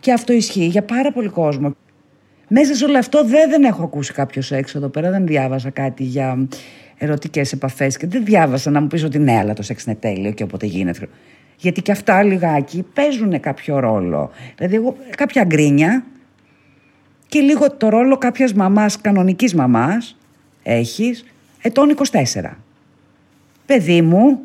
Και 0.00 0.12
αυτό 0.12 0.32
ισχύει 0.32 0.66
για 0.66 0.82
πάρα 0.82 1.12
πολύ 1.12 1.28
κόσμο. 1.28 1.74
Μέσα 2.52 2.74
σε 2.74 2.84
όλο 2.84 2.98
αυτό 2.98 3.24
δεν, 3.24 3.50
δεν 3.50 3.64
έχω 3.64 3.82
ακούσει 3.82 4.12
κάποιος 4.12 4.46
σεξ 4.46 4.74
εδώ 4.74 4.88
πέρα, 4.88 5.10
δεν 5.10 5.26
διάβασα 5.26 5.70
κάτι 5.70 6.04
για 6.04 6.48
ερωτικές 6.98 7.52
επαφές 7.52 7.96
και 7.96 8.06
δεν 8.06 8.24
διάβασα 8.24 8.70
να 8.70 8.80
μου 8.80 8.86
πεις 8.86 9.04
ότι 9.04 9.18
ναι, 9.18 9.38
αλλά 9.38 9.52
το 9.52 9.62
σεξ 9.62 9.84
είναι 9.84 9.94
τέλειο 9.94 10.30
και 10.30 10.42
όποτε 10.42 10.66
γίνεται. 10.66 11.08
Γιατί 11.56 11.82
και 11.82 11.92
αυτά 11.92 12.22
λιγάκι 12.22 12.84
παίζουν 12.94 13.40
κάποιο 13.40 13.78
ρόλο. 13.78 14.30
Δηλαδή, 14.56 14.76
εγώ 14.76 14.96
κάποια 15.16 15.44
γκρίνια 15.44 16.04
και 17.26 17.40
λίγο 17.40 17.70
το 17.70 17.88
ρόλο 17.88 18.18
κάποιας 18.18 18.52
μαμάς, 18.52 19.00
κανονικής 19.00 19.54
μαμάς, 19.54 20.16
έχεις 20.62 21.24
ετών 21.62 21.90
24. 21.90 22.56
Παιδί 23.66 24.02
μου, 24.02 24.40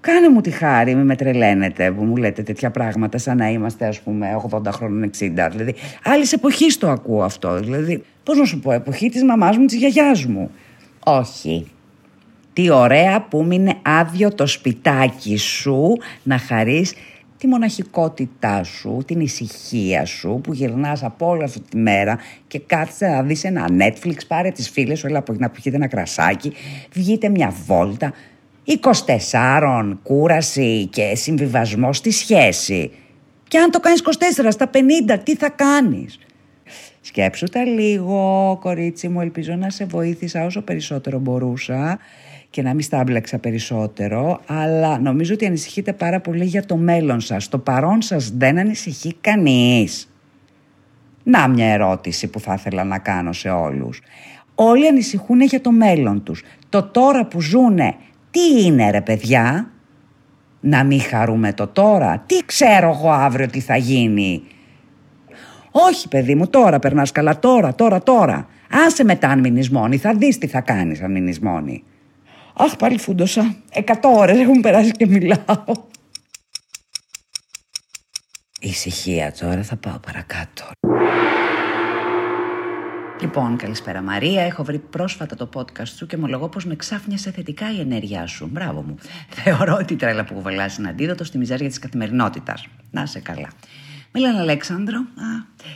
Κάνε 0.00 0.28
μου 0.28 0.40
τη 0.40 0.50
χάρη, 0.50 0.94
μην 0.94 1.04
με 1.04 1.16
τρελαίνετε 1.16 1.90
που 1.90 2.04
μου 2.04 2.16
λέτε 2.16 2.42
τέτοια 2.42 2.70
πράγματα 2.70 3.18
σαν 3.18 3.36
να 3.36 3.48
είμαστε 3.48 3.86
ας 3.86 4.00
πούμε 4.00 4.42
80 4.50 4.60
χρόνων 4.72 5.10
60. 5.18 5.48
Δηλαδή, 5.50 5.74
άλλης 6.04 6.32
εποχής 6.32 6.78
το 6.78 6.90
ακούω 6.90 7.22
αυτό. 7.22 7.60
Δηλαδή, 7.60 8.02
πώς 8.22 8.38
να 8.38 8.44
σου 8.44 8.60
πω, 8.60 8.72
εποχή 8.72 9.08
της 9.08 9.24
μαμάς 9.24 9.56
μου, 9.56 9.64
της 9.64 9.76
γιαγιάς 9.76 10.24
μου. 10.24 10.50
Όχι. 11.04 11.70
Τι 12.52 12.70
ωραία 12.70 13.22
που 13.22 13.44
μείνε 13.44 13.74
άδειο 13.82 14.34
το 14.34 14.46
σπιτάκι 14.46 15.36
σου 15.36 15.92
να 16.22 16.38
χαρείς 16.38 16.94
τη 17.38 17.46
μοναχικότητά 17.46 18.62
σου, 18.62 19.02
την 19.06 19.20
ησυχία 19.20 20.04
σου 20.04 20.40
που 20.42 20.52
γυρνάς 20.52 21.02
από 21.02 21.28
όλη 21.28 21.42
αυτή 21.42 21.60
τη 21.60 21.76
μέρα 21.76 22.18
και 22.46 22.58
κάθεσαι 22.58 23.06
να 23.06 23.22
δεις 23.22 23.44
ένα 23.44 23.66
Netflix, 23.78 24.16
πάρε 24.28 24.50
τις 24.50 24.70
φίλες 24.70 24.98
σου, 24.98 25.06
έλα 25.06 25.22
να 25.26 25.50
πιείτε 25.50 25.76
ένα 25.76 25.86
κρασάκι, 25.86 26.52
βγείτε 26.92 27.28
μια 27.28 27.54
βόλτα, 27.66 28.12
24 28.66 29.98
κούραση 30.02 30.86
και 30.86 31.14
συμβιβασμό 31.14 31.92
στη 31.92 32.10
σχέση. 32.10 32.90
Και 33.48 33.58
αν 33.58 33.70
το 33.70 33.80
κάνεις 33.80 34.02
24 34.44 34.50
στα 34.50 34.70
50, 34.70 35.18
τι 35.22 35.36
θα 35.36 35.48
κάνεις; 35.48 36.18
Σκέψου 37.00 37.46
τα 37.46 37.64
λίγο, 37.64 38.58
κορίτσι 38.60 39.08
μου, 39.08 39.20
ελπίζω 39.20 39.54
να 39.54 39.70
σε 39.70 39.84
βοήθησα 39.84 40.44
όσο 40.44 40.62
περισσότερο 40.62 41.18
μπορούσα 41.18 41.98
και 42.50 42.62
να 42.62 42.74
μην 42.74 42.82
στάμπλεξα 42.82 43.38
περισσότερο, 43.38 44.40
αλλά 44.46 44.98
νομίζω 44.98 45.34
ότι 45.34 45.46
ανησυχείτε 45.46 45.92
πάρα 45.92 46.20
πολύ 46.20 46.44
για 46.44 46.64
το 46.64 46.76
μέλλον 46.76 47.20
σας. 47.20 47.48
Το 47.48 47.58
παρόν 47.58 48.02
σας 48.02 48.30
δεν 48.30 48.58
ανησυχεί 48.58 49.14
κανείς. 49.20 50.10
Να 51.22 51.48
μια 51.48 51.66
ερώτηση 51.66 52.26
που 52.26 52.40
θα 52.40 52.54
ήθελα 52.54 52.84
να 52.84 52.98
κάνω 52.98 53.32
σε 53.32 53.48
όλους. 53.48 54.00
Όλοι 54.54 54.88
ανησυχούν 54.88 55.40
για 55.40 55.60
το 55.60 55.70
μέλλον 55.70 56.22
τους. 56.22 56.42
Το 56.68 56.82
τώρα 56.82 57.26
που 57.26 57.40
ζούνε 57.40 57.94
τι 58.36 58.64
είναι 58.64 58.90
ρε 58.90 59.00
παιδιά, 59.00 59.70
να 60.60 60.84
μην 60.84 61.00
χαρούμε 61.00 61.52
το 61.52 61.66
τώρα. 61.66 62.24
Τι 62.26 62.44
ξέρω 62.44 62.88
εγώ 62.88 63.10
αύριο 63.10 63.48
τι 63.48 63.60
θα 63.60 63.76
γίνει. 63.76 64.42
Όχι 65.70 66.08
παιδί 66.08 66.34
μου, 66.34 66.48
τώρα 66.48 66.78
περνάς 66.78 67.12
καλά, 67.12 67.38
τώρα, 67.38 67.74
τώρα, 67.74 68.02
τώρα. 68.02 68.48
Άσε 68.86 69.04
μετά 69.04 69.28
αν 69.28 69.40
μείνεις 69.40 69.70
μόνη, 69.70 69.96
θα 69.96 70.14
δεις 70.14 70.38
τι 70.38 70.46
θα 70.46 70.60
κάνεις 70.60 71.02
αν 71.02 71.10
μείνεις 71.10 71.40
μόνη. 71.40 71.84
Αχ, 72.56 72.76
πάλι 72.76 72.98
φούντοσα. 72.98 73.56
Εκατό 73.72 74.08
ώρες 74.08 74.38
έχουν 74.38 74.60
περάσει 74.60 74.90
και 74.90 75.06
μιλάω. 75.06 75.64
Ησυχία 78.60 79.32
τώρα, 79.40 79.62
θα 79.62 79.76
πάω 79.76 79.98
παρακάτω. 79.98 80.64
Λοιπόν, 83.20 83.56
καλησπέρα 83.56 84.02
Μαρία. 84.02 84.42
Έχω 84.42 84.64
βρει 84.64 84.78
πρόσφατα 84.78 85.36
το 85.36 85.48
podcast 85.54 85.86
σου 85.86 86.06
και 86.06 86.16
ομολογώ 86.16 86.48
πως 86.48 86.64
με 86.64 86.76
ξάφνιασε 86.76 87.30
θετικά 87.30 87.72
η 87.72 87.80
ενέργειά 87.80 88.26
σου. 88.26 88.48
Μπράβο 88.52 88.82
μου. 88.82 88.94
Θεωρώ 89.42 89.76
ότι 89.80 89.92
η 89.92 89.96
τρέλα 89.96 90.24
που 90.24 90.34
κουβαλάς 90.34 90.76
είναι 90.76 90.88
αντίδοτο 90.88 91.24
στη 91.24 91.38
μιζέρια 91.38 91.68
της 91.68 91.78
καθημερινότητας. 91.78 92.66
Να 92.90 93.06
σε 93.06 93.20
καλά. 93.20 93.48
Με 94.12 94.20
λένε 94.20 94.38
Αλέξανδρο 94.38 94.98
α, 94.98 95.04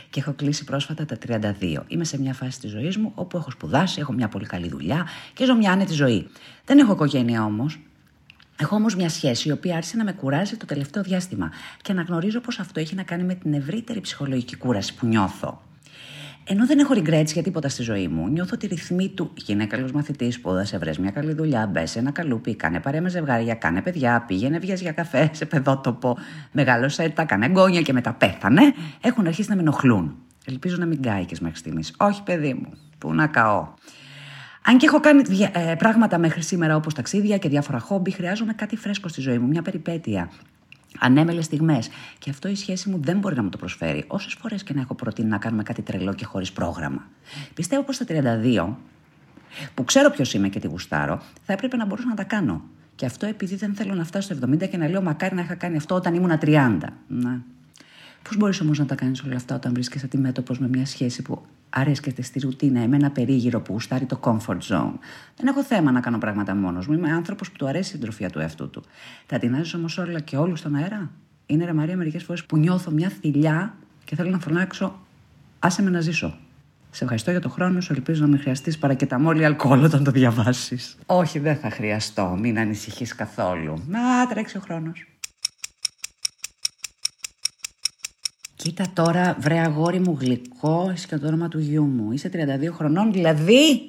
και 0.09 0.19
έχω 0.19 0.33
κλείσει 0.33 0.63
πρόσφατα 0.63 1.05
τα 1.05 1.17
32. 1.27 1.83
Είμαι 1.87 2.03
σε 2.03 2.19
μια 2.19 2.33
φάση 2.33 2.59
της 2.59 2.71
ζωής 2.71 2.97
μου 2.97 3.11
όπου 3.15 3.37
έχω 3.37 3.51
σπουδάσει, 3.51 3.99
έχω 3.99 4.13
μια 4.13 4.27
πολύ 4.27 4.45
καλή 4.45 4.69
δουλειά 4.69 5.07
και 5.33 5.45
ζω 5.45 5.55
μια 5.55 5.71
άνετη 5.71 5.93
ζωή. 5.93 6.27
Δεν 6.65 6.79
έχω 6.79 6.91
οικογένεια 6.91 7.43
όμως. 7.43 7.79
Έχω 8.57 8.75
όμως 8.75 8.95
μια 8.95 9.09
σχέση 9.09 9.49
η 9.49 9.51
οποία 9.51 9.75
άρχισε 9.75 9.97
να 9.97 10.03
με 10.03 10.11
κουράζει 10.11 10.55
το 10.57 10.65
τελευταίο 10.65 11.03
διάστημα 11.03 11.51
και 11.81 11.91
αναγνωρίζω 11.91 12.39
πως 12.39 12.59
αυτό 12.59 12.79
έχει 12.79 12.95
να 12.95 13.03
κάνει 13.03 13.23
με 13.23 13.33
την 13.33 13.53
ευρύτερη 13.53 14.01
ψυχολογική 14.01 14.55
κούραση 14.55 14.95
που 14.95 15.05
νιώθω. 15.05 15.61
Ενώ 16.43 16.65
δεν 16.65 16.79
έχω 16.79 16.93
regrets 16.95 17.33
για 17.33 17.43
τίποτα 17.43 17.69
στη 17.69 17.83
ζωή 17.83 18.07
μου, 18.07 18.27
νιώθω 18.27 18.51
ότι 18.53 18.67
ρυθμοί 18.67 19.09
του 19.09 19.31
γίνε 19.35 19.65
καλός 19.65 19.91
μαθητής, 19.91 20.35
σπούδασε, 20.35 20.77
βρες 20.77 20.97
μια 20.97 21.11
καλή 21.11 21.33
δουλειά, 21.33 21.67
μπε 21.67 21.85
σε 21.85 21.99
ένα 21.99 22.11
καλούπι, 22.11 22.55
κάνε 22.55 22.79
παρέα 22.79 23.01
με 23.01 23.09
ζευγάρια, 23.09 23.53
κάνε 23.55 23.81
παιδιά, 23.81 24.23
πήγαινε 24.27 24.59
βγες 24.59 24.81
για 24.81 24.91
καφέ 24.91 25.29
σε 25.33 25.45
παιδότοπο, 25.45 26.17
μεγάλωσε 26.51 27.09
τα, 27.09 27.23
κάνε 27.23 27.47
γκόνια 27.47 27.81
και 27.81 27.93
μετά 27.93 28.13
πέθανε, 28.13 28.61
έχουν 29.01 29.27
αρχίσει 29.27 29.49
να 29.49 29.55
με 29.55 29.61
ενοχλούν. 29.61 30.15
Ελπίζω 30.45 30.75
να 30.79 30.85
μην 30.85 31.01
κάηκε 31.01 31.35
μέχρι 31.41 31.57
στιγμής. 31.57 31.93
Όχι, 31.97 32.23
παιδί 32.23 32.53
μου, 32.53 32.73
που 32.97 33.13
να 33.13 33.27
καώ. 33.27 33.67
Αν 34.65 34.77
και 34.77 34.85
έχω 34.85 34.99
κάνει 34.99 35.23
ε, 35.53 35.75
πράγματα 35.77 36.17
μέχρι 36.17 36.41
σήμερα 36.41 36.75
όπως 36.75 36.93
ταξίδια 36.93 37.37
και 37.37 37.49
διάφορα 37.49 37.79
χόμπι, 37.79 38.11
χρειάζομαι 38.11 38.53
κάτι 38.53 38.75
φρέσκο 38.75 39.07
στη 39.07 39.21
ζωή 39.21 39.37
μου, 39.37 39.47
μια 39.47 39.61
περιπέτεια 39.61 40.29
ανέμελες 40.99 41.45
στιγμές. 41.45 41.89
Και 42.17 42.29
αυτό 42.29 42.47
η 42.47 42.55
σχέση 42.55 42.89
μου 42.89 42.99
δεν 43.01 43.17
μπορεί 43.17 43.35
να 43.35 43.43
μου 43.43 43.49
το 43.49 43.57
προσφέρει. 43.57 44.03
Όσες 44.07 44.33
φορές 44.33 44.63
και 44.63 44.73
να 44.73 44.81
έχω 44.81 44.95
προτείνει 44.95 45.29
να 45.29 45.37
κάνουμε 45.37 45.63
κάτι 45.63 45.81
τρελό 45.81 46.13
και 46.13 46.25
χωρίς 46.25 46.51
πρόγραμμα. 46.51 47.07
Πιστεύω 47.53 47.83
πως 47.83 47.95
στα 47.95 48.05
32, 48.07 48.75
που 49.73 49.83
ξέρω 49.83 50.09
ποιος 50.09 50.33
είμαι 50.33 50.49
και 50.49 50.59
τι 50.59 50.67
γουστάρω, 50.67 51.21
θα 51.45 51.53
έπρεπε 51.53 51.77
να 51.77 51.85
μπορούσα 51.85 52.07
να 52.07 52.15
τα 52.15 52.23
κάνω. 52.23 52.61
Και 52.95 53.05
αυτό 53.05 53.25
επειδή 53.25 53.55
δεν 53.55 53.75
θέλω 53.75 53.93
να 53.93 54.03
φτάσω 54.03 54.35
στο 54.35 54.47
70 54.47 54.69
και 54.69 54.77
να 54.77 54.87
λέω 54.87 55.01
μακάρι 55.01 55.35
να 55.35 55.41
είχα 55.41 55.55
κάνει 55.55 55.77
αυτό 55.77 55.95
όταν 55.95 56.13
ήμουν 56.13 56.39
30. 56.41 56.77
Ναι. 57.07 57.39
Πώς 58.23 58.37
μπορείς 58.37 58.61
όμως 58.61 58.79
να 58.79 58.85
τα 58.85 58.95
κάνεις 58.95 59.23
όλα 59.23 59.35
αυτά 59.35 59.55
όταν 59.55 59.73
βρίσκεσαι 59.73 60.05
αντιμέτωπος 60.05 60.59
με 60.59 60.67
μια 60.67 60.85
σχέση 60.85 61.21
που 61.21 61.45
αρέσκεται 61.73 62.21
στη 62.21 62.39
ρουτίνα, 62.39 62.87
με 62.87 62.95
ένα 62.95 63.11
περίγυρο 63.11 63.61
που 63.61 63.73
γουστάρει 63.73 64.05
το 64.05 64.19
comfort 64.21 64.59
zone. 64.69 64.93
Δεν 65.35 65.47
έχω 65.47 65.63
θέμα 65.63 65.91
να 65.91 65.99
κάνω 65.99 66.17
πράγματα 66.17 66.55
μόνος 66.55 66.87
μου. 66.87 66.93
Είμαι 66.93 67.11
άνθρωπος 67.11 67.51
που 67.51 67.57
του 67.57 67.67
αρέσει 67.67 67.89
η 67.89 67.91
συντροφία 67.91 68.29
του 68.29 68.39
εαυτού 68.39 68.69
του. 68.69 68.83
Τα 69.25 69.37
τεινάζει 69.37 69.75
όμως 69.75 69.97
όλα 69.97 70.19
και 70.19 70.37
όλους 70.37 70.59
στον 70.59 70.75
αέρα; 70.75 71.11
Είναι 71.45 71.65
ρε 71.65 71.73
Μαρία 71.73 71.97
μερικές 71.97 72.23
φορές 72.23 72.43
που 72.43 72.57
νιώθω 72.57 72.91
μια 72.91 73.09
θηλιά 73.09 73.73
και 74.03 74.15
θέλω 74.15 74.29
να 74.29 74.39
φωνάξω 74.39 74.99
Άσε 75.63 75.81
με 75.81 75.89
να 75.89 75.99
ζήσω. 75.99 76.37
Σε 76.91 77.03
ευχαριστώ 77.03 77.31
για 77.31 77.41
το 77.41 77.49
χρόνο 77.49 77.81
σου. 77.81 77.93
Ελπίζω 77.93 78.21
να 78.21 78.27
μην 78.27 78.39
χρειαστείς 78.39 78.77
παρακεταμόλη 78.77 79.45
αλκοόλ 79.45 79.83
όταν 79.83 80.03
το 80.03 80.11
διαβάσεις. 80.11 80.97
Όχι, 81.05 81.39
δεν 81.39 81.55
θα 81.55 81.69
χρειαστώ. 81.69 82.37
Μην 82.39 82.59
ανησυχείς 82.59 83.15
καθόλου. 83.15 83.83
Να 83.87 84.27
τρέξει 84.27 84.57
ο 84.57 84.59
χρόνος. 84.59 85.10
Κοίτα 88.63 88.85
τώρα, 88.93 89.37
βρε 89.39 89.59
αγόρι 89.59 89.99
μου 89.99 90.17
γλυκό, 90.19 90.91
είσαι 90.93 91.07
και 91.07 91.17
το 91.17 91.27
όνομα 91.27 91.47
του 91.47 91.59
γιού 91.59 91.83
μου. 91.83 92.11
Είσαι 92.11 92.29
32 92.33 92.71
χρονών, 92.73 93.11
δηλαδή 93.11 93.81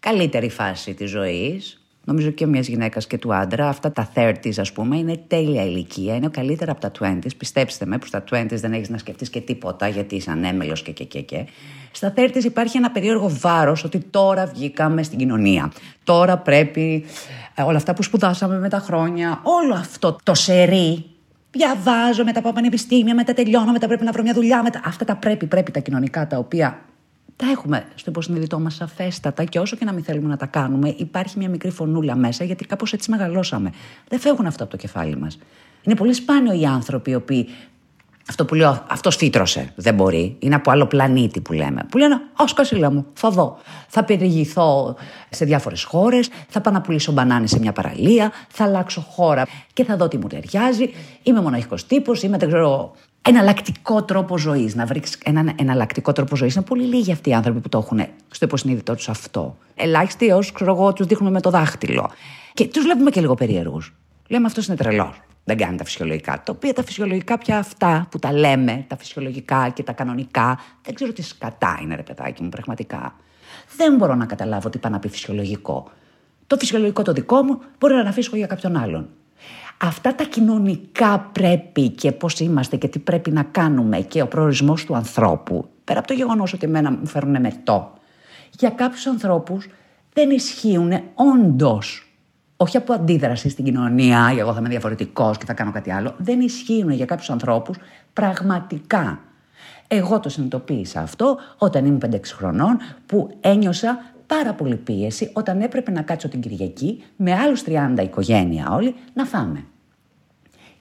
καλύτερη 0.00 0.48
φάση 0.48 0.94
της 0.94 1.10
ζωής. 1.10 1.82
Νομίζω 2.04 2.30
και 2.30 2.46
μιας 2.46 2.66
γυναίκας 2.66 3.06
και 3.06 3.18
του 3.18 3.34
άντρα. 3.34 3.68
Αυτά 3.68 3.92
τα 3.92 4.12
30s, 4.14 4.58
ας 4.58 4.72
πούμε, 4.72 4.96
είναι 4.96 5.20
τέλεια 5.26 5.64
ηλικία. 5.64 6.14
Είναι 6.14 6.28
καλύτερα 6.28 6.72
από 6.72 6.80
τα 6.80 6.90
20s. 7.00 7.36
Πιστέψτε 7.36 7.86
με, 7.86 7.98
που 7.98 8.06
στα 8.06 8.24
20s 8.30 8.46
δεν 8.50 8.72
έχεις 8.72 8.88
να 8.88 8.98
σκεφτείς 8.98 9.30
και 9.30 9.40
τίποτα, 9.40 9.88
γιατί 9.88 10.16
είσαι 10.16 10.30
ανέμελος 10.30 10.82
και, 10.82 10.92
και, 10.92 11.04
και, 11.04 11.20
και. 11.20 11.46
Στα 11.92 12.12
30s 12.16 12.44
υπάρχει 12.44 12.76
ένα 12.76 12.90
περίεργο 12.90 13.28
βάρος 13.40 13.84
ότι 13.84 13.98
τώρα 13.98 14.46
βγήκαμε 14.46 15.02
στην 15.02 15.18
κοινωνία. 15.18 15.72
Τώρα 16.04 16.38
πρέπει 16.38 17.04
ε, 17.54 17.62
όλα 17.62 17.76
αυτά 17.76 17.94
που 17.94 18.02
σπουδάσαμε 18.02 18.58
με 18.58 18.68
τα 18.68 18.78
χρόνια, 18.78 19.40
όλο 19.42 19.74
αυτό 19.74 20.18
το 20.22 20.34
σερί 20.34 21.04
Διαβάζω, 21.58 22.24
μετά 22.24 22.40
πάω 22.40 22.52
πανεπιστήμια, 22.52 23.14
μετά 23.14 23.34
τελειώνω, 23.34 23.72
μετά 23.72 23.86
πρέπει 23.86 24.04
να 24.04 24.12
βρω 24.12 24.22
μια 24.22 24.34
δουλειά. 24.34 24.62
Μετά... 24.62 24.80
Αυτά 24.84 25.04
τα 25.04 25.16
πρέπει, 25.16 25.46
πρέπει 25.46 25.70
τα 25.70 25.80
κοινωνικά 25.80 26.26
τα 26.26 26.38
οποία 26.38 26.78
τα 27.36 27.50
έχουμε 27.50 27.84
στο 27.94 28.10
υποσυνείδητό 28.10 28.60
μας 28.60 28.74
σαφέστατα 28.74 29.44
και 29.44 29.58
όσο 29.58 29.76
και 29.76 29.84
να 29.84 29.92
μην 29.92 30.04
θέλουμε 30.04 30.28
να 30.28 30.36
τα 30.36 30.46
κάνουμε, 30.46 30.94
υπάρχει 30.96 31.38
μια 31.38 31.48
μικρή 31.48 31.70
φωνούλα 31.70 32.16
μέσα 32.16 32.44
γιατί 32.44 32.64
κάπως 32.64 32.92
έτσι 32.92 33.10
μεγαλώσαμε. 33.10 33.72
Δεν 34.08 34.18
φεύγουν 34.18 34.46
αυτά 34.46 34.62
από 34.62 34.72
το 34.72 34.78
κεφάλι 34.78 35.16
μας. 35.16 35.38
Είναι 35.82 35.94
πολύ 35.94 36.12
σπάνιο 36.12 36.60
οι 36.60 36.64
άνθρωποι 36.64 37.10
οι 37.10 37.14
οποίοι 37.14 37.48
αυτό 38.28 38.44
που 38.44 38.54
λέω, 38.54 38.84
αυτός 38.88 39.16
φύτρωσε. 39.16 39.72
Δεν 39.74 39.94
μπορεί. 39.94 40.36
Είναι 40.38 40.54
από 40.54 40.70
άλλο 40.70 40.86
πλανήτη 40.86 41.40
που 41.40 41.52
λέμε. 41.52 41.86
Που 41.90 41.98
λένε, 41.98 42.14
Ω 42.14 42.44
Κασίλα 42.54 42.90
μου, 42.90 43.06
θα 43.12 43.30
δω. 43.30 43.58
Θα 43.88 44.04
περιηγηθώ 44.04 44.96
σε 45.30 45.44
διάφορες 45.44 45.82
χώρες, 45.82 46.30
θα 46.48 46.60
πάω 46.60 46.72
να 46.72 46.80
πουλήσω 46.80 47.12
μπανάνες 47.12 47.50
σε 47.50 47.58
μια 47.58 47.72
παραλία, 47.72 48.32
θα 48.48 48.64
αλλάξω 48.64 49.00
χώρα 49.00 49.46
και 49.72 49.84
θα 49.84 49.96
δω 49.96 50.08
τι 50.08 50.16
μου 50.18 50.26
ταιριάζει. 50.26 50.90
Είμαι 51.22 51.40
μοναχικός 51.40 51.86
τύπος, 51.86 52.22
είμαι, 52.22 52.36
δεν 52.36 52.48
ξέρω, 52.48 52.92
εναλλακτικό 53.22 54.02
τρόπο 54.02 54.38
ζωής. 54.38 54.74
Να 54.74 54.86
βρεις 54.86 55.18
έναν 55.24 55.52
εναλλακτικό 55.58 56.12
τρόπο 56.12 56.36
ζωής. 56.36 56.54
Είναι 56.54 56.64
πολύ 56.64 56.84
λίγοι 56.84 57.12
αυτοί 57.12 57.30
οι 57.30 57.34
άνθρωποι 57.34 57.60
που 57.60 57.68
το 57.68 57.78
έχουν 57.78 58.06
στο 58.30 58.44
υποσυνείδητό 58.44 58.94
τους 58.94 59.08
αυτό. 59.08 59.56
Ελάχιστοι 59.74 60.30
όσου, 60.30 60.52
ξέρω 60.52 60.74
εγώ, 60.74 60.92
τους 60.92 61.06
δείχνουμε 61.06 61.30
με 61.30 61.40
το 61.40 61.50
δάχτυλο. 61.50 62.10
Και 62.54 62.66
τους 62.66 62.82
βλέπουμε 62.82 63.10
και 63.10 63.20
λίγο 63.20 63.34
περίεργου. 63.34 63.82
Λέμε 64.28 64.46
αυτός 64.46 64.66
είναι 64.66 64.76
τρελός 64.76 65.20
δεν 65.48 65.56
κάνει 65.56 65.76
τα 65.76 65.84
φυσιολογικά. 65.84 66.42
Τα 66.44 66.52
οποία 66.52 66.72
τα 66.72 66.84
φυσιολογικά 66.84 67.38
πια 67.38 67.58
αυτά 67.58 68.06
που 68.10 68.18
τα 68.18 68.32
λέμε, 68.32 68.84
τα 68.88 68.96
φυσιολογικά 68.96 69.68
και 69.68 69.82
τα 69.82 69.92
κανονικά, 69.92 70.58
δεν 70.82 70.94
ξέρω 70.94 71.12
τι 71.12 71.22
σκατά 71.22 71.78
είναι 71.82 71.94
ρε 71.94 72.02
παιδάκι 72.02 72.42
μου 72.42 72.48
πραγματικά. 72.48 73.14
Δεν 73.76 73.96
μπορώ 73.96 74.14
να 74.14 74.26
καταλάβω 74.26 74.68
τι 74.68 74.78
πάει 74.78 74.92
να 74.92 74.98
πει 74.98 75.08
φυσιολογικό. 75.08 75.90
Το 76.46 76.56
φυσιολογικό 76.56 77.02
το 77.02 77.12
δικό 77.12 77.42
μου 77.42 77.60
μπορεί 77.78 77.94
να 77.94 78.08
αφήσω 78.08 78.36
για 78.36 78.46
κάποιον 78.46 78.76
άλλον. 78.76 79.08
Αυτά 79.78 80.14
τα 80.14 80.24
κοινωνικά 80.24 81.30
πρέπει 81.32 81.88
και 81.88 82.12
πώς 82.12 82.40
είμαστε 82.40 82.76
και 82.76 82.88
τι 82.88 82.98
πρέπει 82.98 83.30
να 83.30 83.42
κάνουμε 83.42 84.00
και 84.00 84.22
ο 84.22 84.26
προορισμός 84.26 84.84
του 84.84 84.94
ανθρώπου, 84.94 85.68
πέρα 85.84 85.98
από 85.98 86.08
το 86.08 86.14
γεγονός 86.14 86.52
ότι 86.52 86.66
εμένα 86.66 86.90
μου 86.90 87.06
φέρουν 87.06 87.40
μετό, 87.40 87.92
για 88.58 88.70
κάποιους 88.70 89.06
ανθρώπους 89.06 89.68
δεν 90.12 90.30
ισχύουν 90.30 90.92
όντως 91.14 92.07
όχι 92.60 92.76
από 92.76 92.92
αντίδραση 92.92 93.48
στην 93.48 93.64
κοινωνία, 93.64 94.34
εγώ 94.38 94.52
θα 94.52 94.58
είμαι 94.58 94.68
διαφορετικός 94.68 95.38
και 95.38 95.44
θα 95.44 95.54
κάνω 95.54 95.72
κάτι 95.72 95.92
άλλο, 95.92 96.14
δεν 96.18 96.40
ισχύουν 96.40 96.90
για 96.90 97.04
κάποιους 97.04 97.30
ανθρώπους 97.30 97.76
πραγματικά. 98.12 99.20
Εγώ 99.88 100.20
το 100.20 100.28
συνειδητοποίησα 100.28 101.00
αυτό 101.00 101.38
όταν 101.58 101.84
ήμουν 101.84 102.02
5-6 102.10 102.20
χρονών, 102.24 102.78
που 103.06 103.36
ένιωσα 103.40 104.04
πάρα 104.26 104.52
πολύ 104.52 104.76
πίεση 104.76 105.30
όταν 105.32 105.60
έπρεπε 105.60 105.90
να 105.90 106.02
κάτσω 106.02 106.28
την 106.28 106.40
Κυριακή 106.40 107.04
με 107.16 107.34
άλλους 107.34 107.62
30 107.66 108.02
οικογένεια 108.02 108.70
όλοι 108.70 108.94
να 109.14 109.24
φάμε. 109.24 109.64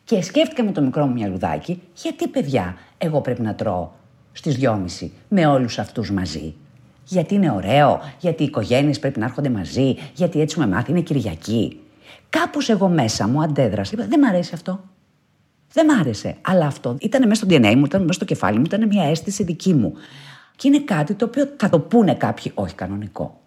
Και 0.04 0.22
σκέφτηκα 0.22 0.64
με 0.64 0.72
το 0.72 0.82
μικρό 0.82 1.06
μου 1.06 1.14
μυαλουδάκι, 1.14 1.82
γιατί 1.94 2.28
παιδιά 2.28 2.76
εγώ 2.98 3.22
πρέπει 3.22 3.42
να 3.42 3.56
τρώω 3.56 3.90
στις 4.32 4.58
2.30 4.62 5.10
με 5.28 5.46
όλους 5.46 5.80
αυτούς 5.80 6.12
μαζί 6.12 6.56
γιατί 7.08 7.36
είναι 7.36 7.52
ωραίο, 7.52 8.02
γιατί 8.20 8.44
οι 8.44 8.46
οικογένειες 8.46 9.00
πρέπει 9.00 9.20
να 9.20 9.26
έρχονται 9.26 9.50
μαζί, 9.50 9.96
γιατί 10.14 10.42
έτσι 10.42 10.60
με 10.60 10.68
μάθει, 10.68 10.92
είναι 10.92 11.02
Κυριακή. 11.02 11.80
Κάπως 12.30 12.70
εγώ 12.70 12.88
μέσα 12.88 13.28
μου 13.28 13.42
αντέδρασα. 13.42 13.92
Είπα, 13.94 14.06
δεν 14.08 14.20
μ' 14.20 14.26
αρέσει 14.26 14.52
αυτό. 14.54 14.84
Δεν 15.74 15.86
μ' 15.86 16.00
άρεσε. 16.00 16.36
Αλλά 16.42 16.66
αυτό 16.66 16.98
ήταν 17.00 17.28
μέσα 17.28 17.46
στο 17.46 17.56
DNA 17.56 17.76
μου, 17.76 17.86
ήταν 17.86 18.02
μέσα 18.02 18.14
στο 18.14 18.26
κεφάλι 18.26 18.58
μου, 18.58 18.64
ήταν 18.66 18.88
μια 18.88 19.04
αίσθηση 19.04 19.44
δική 19.44 19.74
μου. 19.74 19.94
Και 20.56 20.68
είναι 20.68 20.80
κάτι 20.80 21.14
το 21.14 21.26
οποίο 21.26 21.50
θα 21.58 21.70
το 21.70 21.80
πούνε 21.80 22.14
κάποιοι, 22.14 22.52
όχι 22.56 22.76
κανονικό. 22.76 23.42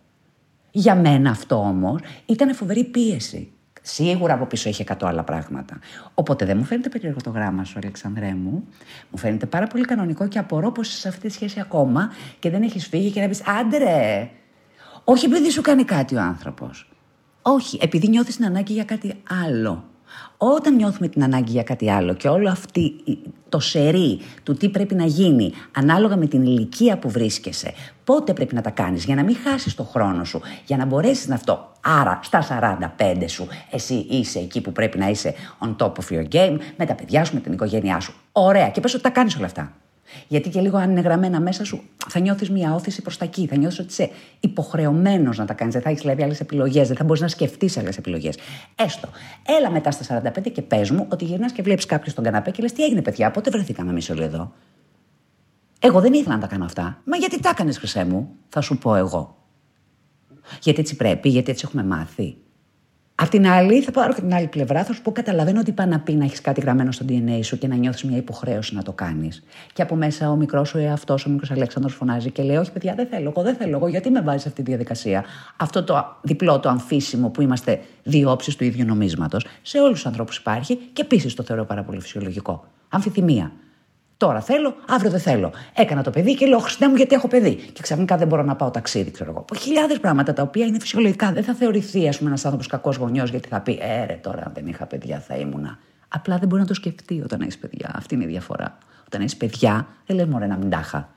Για 0.71 0.95
μένα 0.95 1.31
αυτό 1.31 1.57
όμως 1.57 2.01
ήταν 2.27 2.55
φοβερή 2.55 2.85
πίεση. 2.85 3.53
Σίγουρα 3.83 4.35
από 4.35 4.47
πίσω 4.47 4.69
είχε 4.69 4.85
100 4.89 4.95
άλλα 5.01 5.23
πράγματα. 5.23 5.79
Οπότε 6.15 6.45
δεν 6.45 6.57
μου 6.57 6.65
φαίνεται 6.65 6.89
περίεργο 6.89 7.19
το 7.23 7.31
γράμμα 7.31 7.65
σου, 7.65 7.79
Αλεξανδρέ 7.83 8.35
μου. 8.35 8.65
Μου 9.11 9.19
φαίνεται 9.19 9.47
πάρα 9.47 9.67
πολύ 9.67 9.85
κανονικό 9.85 10.29
και 10.29 10.39
απορώ 10.39 10.73
πως 10.73 10.89
είσαι 10.89 10.99
σε 10.99 11.09
αυτή 11.09 11.21
τη 11.21 11.33
σχέση 11.33 11.61
ακόμα 11.61 12.13
και 12.39 12.51
δεν 12.51 12.63
έχεις 12.63 12.87
φύγει 12.87 13.11
και 13.11 13.21
να 13.21 13.29
πεις 13.29 13.43
άντρε. 13.47 14.31
Όχι 15.05 15.27
επειδή 15.27 15.51
σου 15.51 15.61
κάνει 15.61 15.85
κάτι 15.85 16.17
ο 16.17 16.21
άνθρωπος. 16.21 16.93
Όχι, 17.43 17.79
επειδή 17.83 18.09
νιώθεις 18.09 18.37
την 18.37 18.45
ανάγκη 18.45 18.73
για 18.73 18.85
κάτι 18.85 19.23
άλλο. 19.47 19.90
Όταν 20.37 20.75
νιώθουμε 20.77 21.09
την 21.09 21.23
ανάγκη 21.23 21.51
για 21.51 21.63
κάτι 21.63 21.91
άλλο 21.91 22.15
και 22.15 22.29
όλο 22.29 22.51
αυτή 22.51 22.93
το 23.49 23.59
σερί 23.59 24.21
του 24.43 24.55
τι 24.55 24.69
πρέπει 24.69 24.95
να 24.95 25.05
γίνει 25.05 25.53
ανάλογα 25.73 26.17
με 26.17 26.27
την 26.27 26.43
ηλικία 26.43 26.99
που 26.99 27.11
βρίσκεσαι, 27.11 27.73
πότε 28.05 28.33
πρέπει 28.33 28.55
να 28.55 28.61
τα 28.61 28.71
κάνεις 28.71 29.05
για 29.05 29.15
να 29.15 29.23
μην 29.23 29.37
χάσεις 29.45 29.75
το 29.75 29.83
χρόνο 29.83 30.25
σου, 30.25 30.41
για 30.67 30.77
να 30.77 30.85
μπορέσεις 30.85 31.29
να 31.29 31.35
αυτό. 31.35 31.73
Άρα 31.81 32.21
στα 32.23 32.47
45 32.99 33.25
σου 33.27 33.47
εσύ 33.71 33.95
είσαι 33.95 34.39
εκεί 34.39 34.61
που 34.61 34.73
πρέπει 34.73 34.99
να 34.99 35.09
είσαι 35.09 35.35
on 35.59 35.77
top 35.77 35.93
of 35.93 36.13
your 36.13 36.29
game, 36.33 36.57
με 36.77 36.87
τα 36.87 36.95
παιδιά 36.95 37.25
σου, 37.25 37.35
με 37.35 37.41
την 37.41 37.53
οικογένειά 37.53 38.01
σου. 38.01 38.15
Ωραία 38.33 38.71
και 38.71 38.81
πες 38.81 38.95
ότι 38.95 39.03
τα 39.03 39.11
κάνεις 39.11 39.37
όλα 39.37 39.47
αυτά. 39.47 39.73
Γιατί 40.29 40.49
και 40.49 40.61
λίγο 40.61 40.77
αν 40.79 40.91
είναι 40.91 41.01
γραμμένα 41.01 41.41
μέσα 41.41 41.65
σου, 41.65 41.83
θα 42.09 42.21
νιώθεις 42.21 42.51
μια 42.51 42.75
όθηση 42.75 43.03
προς 43.03 43.17
τα 43.17 43.25
εκεί. 43.25 43.47
Θα 43.47 43.57
νιώθεις 43.57 43.79
ότι 43.79 43.89
είσαι 43.89 44.11
υποχρεωμένος 44.41 45.39
να 45.39 45.45
τα 45.45 45.55
κάνεις. 45.55 45.75
Δεν 45.75 45.83
θα 45.83 45.89
έχεις 45.89 46.01
δηλαδή 46.01 46.23
άλλες 46.23 46.41
επιλογές. 46.41 46.89
Δεν 46.89 46.97
θα 46.97 47.05
μπορείς 47.05 47.21
να 47.23 47.29
σκεφτείς 47.29 47.79
άλλες 47.79 47.97
επιλογές. 47.97 48.39
Έστω. 48.75 49.09
Έλα 49.59 49.71
μετά 49.71 49.91
στα 49.91 50.23
45 50.23 50.51
και 50.53 50.63
πες 50.63 50.91
μου 50.91 51.07
ότι 51.09 51.25
γυρνάς 51.25 51.53
και 51.53 51.63
βλέπεις 51.63 51.87
κάποιο 51.87 52.11
στον 52.11 52.25
καναπέ 52.25 52.51
και 52.51 52.63
λες: 52.63 52.73
Τι 52.73 52.85
έγινε, 52.85 53.03
παιδιά, 53.03 53.31
πότε 53.31 53.51
βρεθήκαμε 53.51 53.91
εμείς 53.91 54.11
όλοι 54.11 54.23
εδώ; 54.23 54.53
Εγώ 55.81 56.01
δεν 56.01 56.13
ήθελα 56.13 56.35
να 56.35 56.41
τα 56.41 56.47
κάνω 56.47 56.65
αυτά. 56.65 57.01
Μα 57.05 57.17
γιατί 57.17 57.41
τα 57.41 57.49
έκανες, 57.49 57.79
Χρυσέ 57.79 58.05
μου, 58.05 58.31
θα 58.49 58.61
σου 58.61 58.79
πω 58.79 58.95
εγώ. 58.95 59.37
Γιατί 60.63 60.81
έτσι 60.81 60.97
πρέπει, 60.97 61.29
γιατί 61.29 61.51
έτσι 61.51 61.65
έχουμε 61.69 61.85
μάθει. 61.85 62.37
Απ' 63.23 63.29
την 63.29 63.47
άλλη, 63.47 63.83
θα 63.83 63.91
πάρω 63.91 64.13
και 64.13 64.21
την 64.21 64.35
άλλη 64.35 64.47
πλευρά, 64.47 64.85
θα 64.85 64.93
σου 64.93 65.03
πω: 65.03 65.13
Καταλαβαίνω 65.13 65.61
ότι 65.61 65.73
πάει 65.73 65.87
να 65.87 66.01
πει 66.01 66.13
να 66.13 66.25
έχεις 66.25 66.41
κάτι 66.41 66.61
γραμμένο 66.61 66.93
στο 66.93 67.05
DNA 67.09 67.41
σου 67.43 67.59
και 67.59 67.67
να 67.67 67.75
νιώθεις 67.75 68.05
μια 68.05 68.17
υποχρέωση 68.17 68.75
να 68.75 68.83
το 68.83 68.93
κάνεις. 68.93 69.43
Και 69.73 69.83
από 69.83 69.95
μέσα 69.95 70.31
ο 70.31 70.37
μικρός 70.37 70.69
σου 70.69 70.79
εαυτός, 70.79 71.27
ο 71.27 71.31
μικρός 71.31 71.51
Αλέξανδρος 71.51 71.95
φωνάζει 71.95 72.31
και 72.31 72.43
λέει: 72.43 72.57
Όχι, 72.57 72.73
παιδιά, 72.73 72.95
δεν 72.95 73.07
θέλω. 73.07 73.29
Εγώ 73.29 73.43
δεν 73.43 73.55
θέλω. 73.55 73.77
Εγώ 73.77 73.89
γιατί 73.89 74.11
με 74.11 74.21
βάζεις 74.21 74.43
σε 74.43 74.49
αυτή 74.49 74.63
τη 74.63 74.69
διαδικασία; 74.69 75.25
Αυτό 75.57 75.85
το 75.85 76.17
διπλό, 76.23 76.61
το 76.61 76.69
αμφίσιμο 76.69 77.29
που 77.29 77.43
είμαστε 77.43 77.81
δύο 78.03 78.31
όψεις 78.31 78.57
του 78.57 78.65
ίδιου 78.65 78.85
νομίσματος, 78.85 79.47
σε 79.63 79.79
όλους 79.79 79.95
τους 79.95 80.07
ανθρώπους 80.07 80.37
υπάρχει 80.37 80.77
και 80.93 81.03
επίσης 81.03 81.35
το 81.35 81.43
θεωρώ 81.43 81.65
πάρα 81.65 81.83
πολύ 81.83 82.01
φυσιολογικό. 82.01 82.65
Αμφιθυμία. 82.89 83.53
Τώρα 84.21 84.41
θέλω, 84.41 84.75
αύριο 84.89 85.11
δεν 85.11 85.21
θέλω. 85.21 85.53
Έκανα 85.75 86.03
το 86.03 86.11
παιδί 86.11 86.35
και 86.35 86.47
λέω 86.47 86.59
Χριστέ 86.59 86.89
μου 86.89 86.95
γιατί 86.95 87.15
έχω 87.15 87.29
παιδί; 87.29 87.55
Και 87.55 87.83
ξαφνικά 87.83 88.17
δεν 88.17 88.27
μπορώ 88.27 88.43
να 88.43 88.57
πάω 88.57 88.71
ταξίδι, 88.71 89.11
ξέρω 89.11 89.31
εγώ. 89.31 89.45
Χιλιάδες 89.59 90.01
πράγματα 90.01 90.33
τα 90.33 90.43
οποία 90.43 90.67
είναι 90.67 90.79
φυσιολογικά. 90.79 91.33
Δεν 91.33 91.45
θα 91.45 91.55
θεωρηθεί, 91.55 92.09
ας 92.09 92.17
πούμε, 92.17 92.29
ένας 92.29 92.45
άνθρωπος 92.45 92.67
κακός 92.67 92.97
γονιός 92.97 93.31
γιατί 93.31 93.49
θα 93.49 93.61
πει 93.61 93.79
Ε, 93.83 94.05
ρε, 94.07 94.19
τώρα 94.23 94.43
αν 94.47 94.53
δεν 94.55 94.67
είχα 94.67 94.87
παιδιά 94.87 95.21
θα 95.21 95.37
ήμουνα. 95.37 95.79
Απλά 96.09 96.39
δεν 96.39 96.49
μπορεί 96.49 96.61
να 96.61 96.67
το 96.67 96.75
σκεφτεί 96.75 97.21
όταν 97.25 97.41
έχεις 97.41 97.59
παιδιά. 97.59 97.91
Αυτή 97.95 98.15
είναι 98.15 98.25
η 98.25 98.27
διαφορά. 98.27 98.79
Όταν 99.07 99.21
έχεις 99.21 99.37
παιδιά, 99.37 99.87
δεν 100.07 100.17
λες 100.17 100.27
μόνο 100.27 100.47
να 100.47 100.57
μην 100.57 100.71
τάχα. 100.71 101.09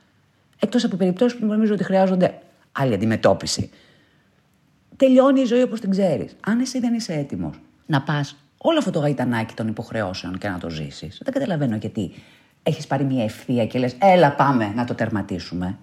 Εκτός 0.59 0.83
από 0.83 0.95
περιπτώσεις 0.95 1.39
που 1.39 1.45
νομίζω 1.45 1.73
ότι 1.73 1.83
χρειάζονται 1.83 2.39
άλλη 2.71 2.93
αντιμετώπιση. 2.93 3.69
Τελειώνει 4.95 5.41
η 5.41 5.45
ζωή 5.45 5.61
όπως 5.61 5.79
την 5.79 5.89
ξέρεις. 5.89 6.35
Αν 6.45 6.59
εσύ 6.59 6.79
δεν 6.79 6.93
είσαι 6.93 7.13
έτοιμος 7.13 7.59
να 7.85 8.01
πας 8.01 8.35
όλο 8.57 8.77
αυτό 8.77 8.91
το 8.91 8.99
γαϊτανάκι 8.99 9.53
των 9.53 9.67
υποχρεώσεων 9.67 10.37
και 10.37 10.49
να 10.49 10.57
το 10.57 10.69
ζήσεις, 10.69 11.21
δεν 11.23 11.33
καταλαβαίνω 11.33 11.75
γιατί 11.75 12.11
έχεις 12.63 12.87
πάρει 12.87 13.03
μια 13.03 13.23
ευθεία 13.23 13.65
και 13.65 13.79
λες: 13.79 13.95
Έλα, 13.99 14.31
πάμε 14.31 14.71
να 14.75 14.85
το 14.85 14.93
τερματίσουμε. 14.93 15.77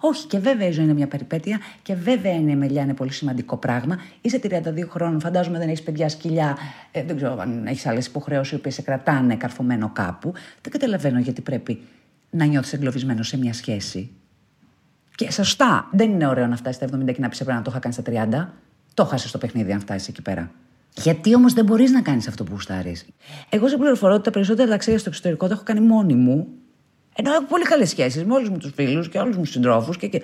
Όχι, 0.00 0.26
και 0.26 0.38
βέβαια 0.38 0.68
η 0.68 0.70
ζωή 0.70 0.84
είναι 0.84 0.94
μια 0.94 1.06
περιπέτεια 1.06 1.58
και 1.82 1.94
βέβαια 1.94 2.32
είναι 2.32 2.50
η 2.50 2.56
μελιά 2.56 2.82
είναι 2.82 2.94
πολύ 2.94 3.12
σημαντικό 3.12 3.56
πράγμα. 3.56 3.98
Είσαι 4.20 4.40
32 4.42 4.88
χρόνων, 4.88 5.20
φαντάζομαι 5.20 5.58
δεν 5.58 5.68
έχεις 5.68 5.82
παιδιά 5.82 6.08
σκυλιά, 6.08 6.56
ε, 6.90 7.02
δεν 7.02 7.16
ξέρω 7.16 7.36
αν 7.40 7.66
έχεις 7.66 7.86
άλλες 7.86 8.06
υποχρεώσεις 8.06 8.60
που 8.60 8.70
σε 8.70 8.82
κρατάνε 8.82 9.36
καρφωμένο 9.36 9.90
κάπου. 9.92 10.32
Δεν 10.60 10.72
καταλαβαίνω 10.72 11.18
γιατί 11.18 11.40
πρέπει 11.40 11.82
να 12.30 12.44
νιώθεις 12.44 12.72
εγκλωβισμένος 12.72 13.28
σε 13.28 13.38
μια 13.38 13.52
σχέση. 13.52 14.10
Και 15.14 15.32
σωστά, 15.32 15.88
δεν 15.92 16.10
είναι 16.10 16.26
ωραίο 16.26 16.46
να 16.46 16.56
φτάσεις 16.56 16.76
στα 16.76 16.98
70 16.98 17.12
και 17.12 17.20
να 17.20 17.28
πεις: 17.28 17.38
Πρέπει 17.38 17.56
να 17.56 17.62
το 17.62 17.70
είχα 17.70 17.78
κάνει 17.78 17.94
στα 17.94 18.02
30. 18.02 18.48
Το 18.94 19.04
χάσεις 19.04 19.30
το 19.30 19.38
παιχνίδι 19.38 19.72
αν 19.72 19.80
φτάσεις 19.80 20.08
εκεί 20.08 20.22
πέρα. 20.22 20.50
Γιατί 21.02 21.34
όμως 21.34 21.52
δεν 21.52 21.64
μπορείς 21.64 21.90
να 21.90 22.02
κάνεις 22.02 22.28
αυτό 22.28 22.44
που 22.44 22.52
γουστάρεις; 22.52 23.06
Εγώ 23.48 23.68
σε 23.68 23.76
πληροφορώ 23.76 24.14
ότι 24.14 24.22
τα 24.22 24.30
περισσότερα 24.30 24.68
ταξίδια 24.68 24.98
στο 24.98 25.08
εξωτερικό 25.08 25.46
τα 25.46 25.54
έχω 25.54 25.62
κάνει 25.62 25.80
μόνη 25.80 26.14
μου. 26.14 26.46
Ενώ 27.16 27.32
έχω 27.32 27.44
πολύ 27.44 27.64
καλές 27.64 27.88
σχέσεις 27.88 28.24
με 28.24 28.34
όλους 28.34 28.48
μου 28.48 28.56
τους 28.56 28.72
φίλους 28.74 29.08
και 29.08 29.18
όλους 29.18 29.36
μου 29.36 29.42
τους 29.42 29.52
συντρόφους. 29.52 29.96
Και, 29.96 30.06
και... 30.06 30.22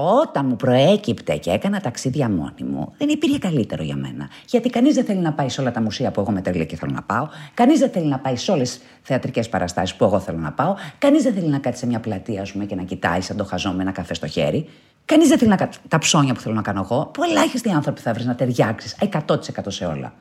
Όταν 0.00 0.46
μου 0.46 0.56
προέκυπτε 0.56 1.36
και 1.36 1.50
έκανα 1.50 1.80
ταξίδια 1.80 2.28
μόνη 2.28 2.70
μου, 2.70 2.92
δεν 2.98 3.08
υπήρχε 3.08 3.38
καλύτερο 3.38 3.82
για 3.82 3.96
μένα. 3.96 4.28
Γιατί 4.48 4.70
κανείς 4.70 4.94
δεν 4.94 5.04
θέλει 5.04 5.20
να 5.20 5.32
πάει 5.32 5.48
σε 5.48 5.60
όλα 5.60 5.70
τα 5.70 5.80
μουσεία 5.80 6.10
που 6.10 6.20
εγώ 6.20 6.30
με 6.30 6.40
και 6.40 6.76
θέλω 6.76 6.92
να 6.92 7.02
πάω. 7.02 7.28
Κανείς 7.54 7.78
δεν 7.78 7.90
θέλει 7.90 8.06
να 8.06 8.18
πάει 8.18 8.36
σε 8.36 8.50
όλες 8.50 8.70
τις 8.70 8.80
θεατρικές 9.02 9.48
παραστάσεις 9.48 9.96
που 9.96 10.04
εγώ 10.04 10.20
θέλω 10.20 10.38
να 10.38 10.52
πάω. 10.52 10.74
Κανείς 10.98 11.22
δεν 11.22 11.34
θέλει 11.34 11.48
να 11.48 11.58
κάτσει 11.58 11.80
σε 11.80 11.86
μια 11.86 12.00
πλατεία, 12.00 12.46
πούμε, 12.52 12.64
και 12.64 12.74
να 12.74 12.82
κοιτάει 12.82 13.20
σαν 13.20 13.36
το 13.36 13.44
χαζό 13.44 13.72
με 13.72 13.82
ένα 13.82 13.92
καφέ 13.92 14.14
στο 14.14 14.26
χέρι. 14.26 14.68
Κανείς 15.08 15.28
δεν 15.28 15.38
θέλει 15.38 15.50
να 15.50 15.56
κάνει 15.56 15.70
τα 15.88 15.98
ψώνια 15.98 16.34
που 16.34 16.40
θέλω 16.40 16.54
να 16.54 16.62
κάνω 16.62 16.80
εγώ. 16.80 17.10
Που 17.12 17.22
ελάχιστοι 17.22 17.70
άνθρωποι 17.70 18.00
θα 18.00 18.12
βρεις 18.12 18.26
να 18.26 18.34
ταιριάξεις 18.34 18.96
100% 19.26 19.36
σε 19.66 19.84
όλα. 19.84 20.14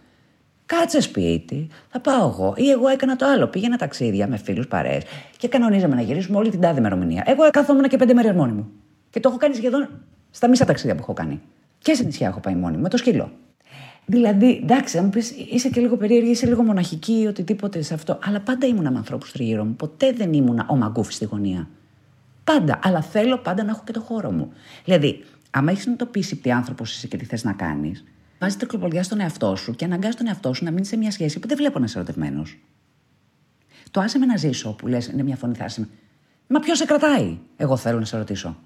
Κάτσε 0.66 1.02
σπίτι, 1.02 1.68
θα 1.90 2.00
πάω 2.00 2.28
εγώ. 2.28 2.54
Ή 2.58 2.70
εγώ 2.70 2.88
έκανα 2.88 3.16
το 3.16 3.26
άλλο. 3.26 3.48
Πήγαινα 3.48 3.78
ταξίδια 3.78 4.28
με 4.28 4.38
φίλους 4.38 4.68
παρέ 4.68 4.98
και 5.38 5.48
κανονίζαμε 5.48 5.96
να 5.96 6.02
γυρίσουμε 6.02 6.38
όλη 6.38 6.50
την 6.50 6.62
τάδε 6.62 6.80
ημερομηνία. 6.80 7.24
Εγώ 7.26 7.50
κάθόμουν 7.50 7.88
και 7.88 7.98
πέντε 7.98 8.14
μέρες 8.14 8.36
μόνη 8.36 8.52
μου. 8.52 8.72
Και 9.10 9.20
το 9.20 9.30
έχω 9.30 9.38
κάνει 9.38 9.56
σχεδόν 9.56 9.90
στα 10.32 10.50
μισά 10.50 10.66
ταξίδια 10.66 10.96
που 10.96 11.02
έχω 11.02 11.14
κάνει. 11.14 11.42
Και 11.80 11.94
σε 11.94 12.04
νησιά 12.04 12.28
έχω 12.28 12.40
πάει 12.40 12.56
μόνη 12.56 12.76
μου, 12.76 12.82
με 12.82 12.90
το 12.90 12.98
σκύλο. 12.98 13.32
Δηλαδή, 14.06 14.60
εντάξει, 14.64 14.98
αν 14.98 15.04
μου 15.04 15.10
πεις 15.10 15.32
είσαι 15.52 15.70
και 15.70 15.82
λίγο 15.82 15.98
περίεργη, 15.98 16.30
είσαι 16.30 16.46
λίγο 16.46 16.64
μοναχική, 16.64 17.26
οτιδήποτε 17.28 17.82
σε 17.82 17.94
αυτό. 17.94 18.20
Αλλά 18.24 18.40
πάντα 18.40 18.68
ήμουνα 18.68 18.92
με 18.92 18.98
ανθρώπους 18.98 19.32
τριγύρω 19.32 19.64
μου. 19.64 19.76
Ποτέ 19.76 20.12
δεν 20.12 20.34
ήμουνα 20.34 20.66
ο 20.70 20.76
μαγκούφι 20.76 21.14
στη 21.14 21.26
γωνία. 21.26 21.68
Πάντα. 22.54 22.80
Αλλά 22.84 23.02
θέλω 23.02 23.38
πάντα 23.38 23.64
να 23.64 23.72
έχω 23.72 23.82
και 23.86 23.92
το 23.92 24.00
χώρο 24.00 24.32
μου. 24.32 24.52
Δηλαδή, 24.84 25.24
άμα 25.52 25.72
έχεις 25.72 25.84
συνειδητοποιήσει 25.84 26.36
τι 26.36 26.52
άνθρωπος 26.52 26.96
είσαι 26.96 27.08
και 27.08 27.18
τι 27.18 27.26
θες 27.26 27.44
να 27.44 27.54
κάνεις, 27.54 28.04
βάζεις 28.40 28.58
τρικλοπολιά 28.58 29.04
στον 29.04 29.20
εαυτό 29.20 29.56
σου 29.56 29.76
και 29.76 29.86
αναγκάζεις 29.86 30.16
τον 30.16 30.28
εαυτό 30.28 30.54
σου 30.54 30.64
να 30.64 30.72
μείνεις 30.72 30.88
σε 30.88 30.98
μια 30.98 31.12
σχέση 31.12 31.40
που 31.40 31.48
δεν 31.48 31.58
βλέπω 31.58 31.80
να 31.80 31.86
είσαι 31.86 31.98
ερωτευμένος. 31.98 32.58
Το 33.92 34.00
άσε 34.00 34.18
με 34.18 34.26
να 34.26 34.38
ζήσω 34.38 34.74
που 34.74 34.88
λες 34.88 35.08
είναι 35.08 35.24
μια 35.24 35.36
φωνή 35.36 35.56
θάση. 35.56 35.88
Μα 36.48 36.60
ποιος 36.60 36.78
σε 36.78 36.86
κρατάει, 36.86 37.38
εγώ 37.58 37.78
θέλω 37.78 38.00
να 38.00 38.06
σε 38.06 38.18
ρωτήσω. 38.18 38.58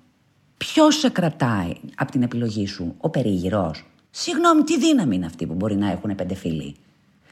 Ποιος 0.58 0.96
σε 0.96 1.10
κρατάει 1.10 1.74
από 1.96 2.12
την 2.12 2.22
επιλογή 2.22 2.67
σου, 2.67 2.96
ο 2.98 3.10
περίγυρος. 3.10 3.86
Συγγνώμη, 4.10 4.63
τι 4.63 4.80
δύναμη 4.80 5.15
είναι 5.15 5.26
αυτή 5.26 5.46
που 5.46 5.54
μπορεί 5.54 5.76
να 5.76 5.91
έχουν 5.91 6.15
πέντε 6.15 6.36
φίλοι; 6.36 6.76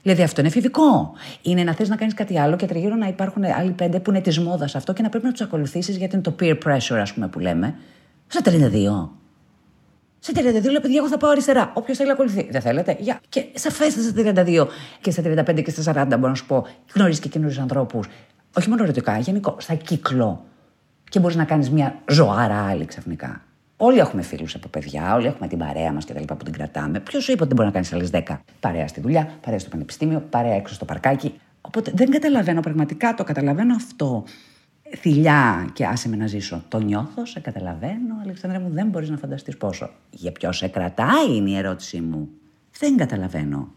Δηλαδή 0.01 0.23
αυτό 0.23 0.39
είναι 0.39 0.49
εφηβικό. 0.49 1.13
Είναι 1.41 1.63
να 1.63 1.73
θες 1.73 1.89
να 1.89 1.95
κάνεις 1.95 2.13
κάτι 2.13 2.39
άλλο 2.39 2.55
και 2.55 2.65
τριγύρω 2.65 2.95
να 2.95 3.07
υπάρχουν 3.07 3.43
άλλοι 3.43 3.71
πέντε 3.71 3.99
που 3.99 4.09
είναι 4.09 4.21
της 4.21 4.39
μόδας 4.39 4.75
αυτό 4.75 4.93
και 4.93 5.01
να 5.01 5.09
πρέπει 5.09 5.25
να 5.25 5.31
τους 5.31 5.41
ακολουθήσεις 5.41 5.97
γιατί 5.97 6.15
είναι 6.15 6.23
το 6.23 6.35
peer 6.39 6.57
pressure, 6.65 6.97
ας 7.01 7.13
πούμε, 7.13 7.27
που 7.27 7.39
λέμε. 7.39 7.75
Στα 8.27 8.41
32. 8.43 9.09
Σε 10.19 10.31
32 10.35 10.71
λέω, 10.71 10.81
παιδιά, 10.81 10.97
εγώ 10.97 11.07
θα 11.07 11.17
πάω 11.17 11.31
αριστερά. 11.31 11.71
Όποιος 11.73 11.97
θέλει 11.97 12.07
να 12.09 12.13
ακολουθεί. 12.13 12.47
Δεν 12.51 12.61
θέλετε; 12.61 12.95
Για. 12.99 13.19
Και 13.29 13.45
σαφέστα 13.53 14.01
στα 14.01 14.43
32 14.45 14.67
και 15.01 15.11
στα 15.11 15.21
35 15.21 15.61
και 15.63 15.71
στα 15.71 16.05
40, 16.05 16.07
μπορώ 16.07 16.29
να 16.29 16.35
σου 16.35 16.45
πω, 16.45 16.65
γνωρίζεις 16.93 17.21
και 17.21 17.29
καινούριους 17.29 17.59
ανθρώπους. 17.59 18.07
Όχι 18.57 18.69
μόνο 18.69 18.83
ερωτικά, 18.83 19.17
γενικό, 19.17 19.55
στα 19.59 19.73
κύκλο. 19.73 20.45
Και 21.09 21.19
μπορείς 21.19 21.35
να 21.35 21.43
κάνεις 21.43 21.69
μια 21.69 21.99
ζωάρα 22.11 22.67
άλλη 22.67 22.85
ξαφνικά. 22.85 23.41
Όλοι 23.81 23.99
έχουμε 23.99 24.21
φίλους 24.21 24.55
από 24.55 24.67
παιδιά, 24.67 25.15
όλοι 25.15 25.27
έχουμε 25.27 25.47
την 25.47 25.57
παρέα 25.57 25.91
μας 25.91 26.05
και 26.05 26.13
τα 26.13 26.19
λοιπά 26.19 26.35
που 26.35 26.43
την 26.43 26.53
κρατάμε. 26.53 26.99
Ποιος 26.99 27.23
σου 27.23 27.31
είπε 27.31 27.43
ότι 27.43 27.47
δεν 27.47 27.55
μπορεί 27.55 27.67
να 27.67 27.73
κάνεις 27.73 27.93
άλλες 27.93 28.09
10. 28.27 28.41
Παρέα 28.59 28.87
στη 28.87 29.01
δουλειά, 29.01 29.29
παρέα 29.41 29.59
στο 29.59 29.69
πανεπιστήμιο, 29.69 30.19
παρέα 30.29 30.53
έξω 30.53 30.73
στο 30.73 30.85
παρκάκι. 30.85 31.33
Οπότε 31.61 31.91
δεν 31.95 32.09
καταλαβαίνω, 32.09 32.61
πραγματικά 32.61 33.13
το 33.13 33.23
καταλαβαίνω 33.23 33.75
αυτό. 33.75 34.23
Θηλιά 34.97 35.69
και 35.73 35.85
άσε 35.85 36.09
με 36.09 36.15
να 36.15 36.27
ζήσω. 36.27 36.63
Το 36.67 36.79
νιώθω, 36.79 37.25
σε 37.25 37.39
καταλαβαίνω, 37.39 38.15
Αλεξάνδρα 38.21 38.59
μου, 38.59 38.69
δεν 38.69 38.87
μπορείς 38.87 39.09
να 39.09 39.17
φανταστείς 39.17 39.57
πόσο. 39.57 39.89
Για 40.09 40.31
ποιο 40.31 40.51
σε 40.51 40.67
κρατάει 40.67 41.35
είναι 41.35 41.49
η 41.49 41.55
ερώτησή 41.55 42.01
μου. 42.01 42.29
Δεν 42.79 42.97
καταλαβαίνω. 42.97 43.71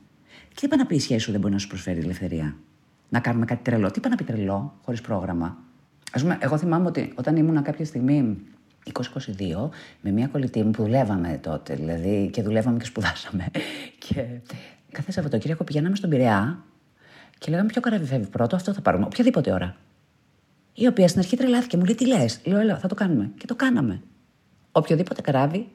Και 0.48 0.54
τι 0.54 0.66
είπα 0.66 0.76
να 0.76 0.86
πει 0.86 0.94
η 0.94 1.00
σχέση 1.00 1.20
σου 1.20 1.30
δεν 1.30 1.40
μπορεί 1.40 1.52
να 1.52 1.58
σου 1.58 1.68
προσφέρει 1.68 2.00
ελευθερία. 2.00 2.56
Να 3.08 3.20
κάνουμε 3.20 3.44
κάτι 3.44 3.62
τρελό. 3.62 3.90
Τι 3.90 3.98
είπα 3.98 4.08
να 4.08 4.14
πει 4.14 4.24
τρελό, 4.24 4.74
χωρίς 4.84 5.00
πρόγραμμα. 5.00 5.56
Α 6.12 6.20
πούμε, 6.20 6.38
εγώ 6.40 6.58
θυμάμαι 6.58 6.86
ότι 6.86 7.12
όταν 7.14 7.36
ήμουν 7.36 7.62
κάποια 7.62 7.84
στιγμή 7.84 8.36
2022 8.86 9.68
με 10.00 10.10
μια 10.10 10.26
κολλητή 10.26 10.62
μου 10.62 10.70
που 10.70 10.82
δουλεύαμε 10.82 11.38
τότε, 11.42 11.74
δηλαδή 11.74 12.30
και 12.32 12.42
δουλεύαμε 12.42 12.78
και 12.78 12.84
σπουδάσαμε. 12.84 13.46
Και 14.08 14.26
κάθε 14.92 15.12
Σαββατοκύριακο 15.12 15.64
πηγαίναμε 15.64 15.96
στον 15.96 16.10
Πειραιά 16.10 16.64
και 17.38 17.50
λέγαμε 17.50 17.68
ποιο 17.68 17.80
καράβι 17.80 18.04
φεύγει 18.04 18.26
πρώτο, 18.26 18.56
αυτό 18.56 18.72
θα 18.72 18.80
πάρουμε, 18.80 19.04
οποιαδήποτε 19.04 19.52
ώρα. 19.52 19.76
Η 20.74 20.86
οποία 20.86 21.08
στην 21.08 21.20
αρχή 21.20 21.36
τρελάθηκε, 21.36 21.76
μου 21.76 21.84
λέει 21.84 21.94
τι 21.94 22.06
λες; 22.06 22.40
Λέω, 22.44 22.58
έλα, 22.58 22.78
θα 22.78 22.88
το 22.88 22.94
κάνουμε. 22.94 23.30
Και 23.38 23.46
το 23.46 23.54
κάναμε. 23.54 24.02
Οποιοδήποτε 24.72 25.20
καράβι, 25.20 25.68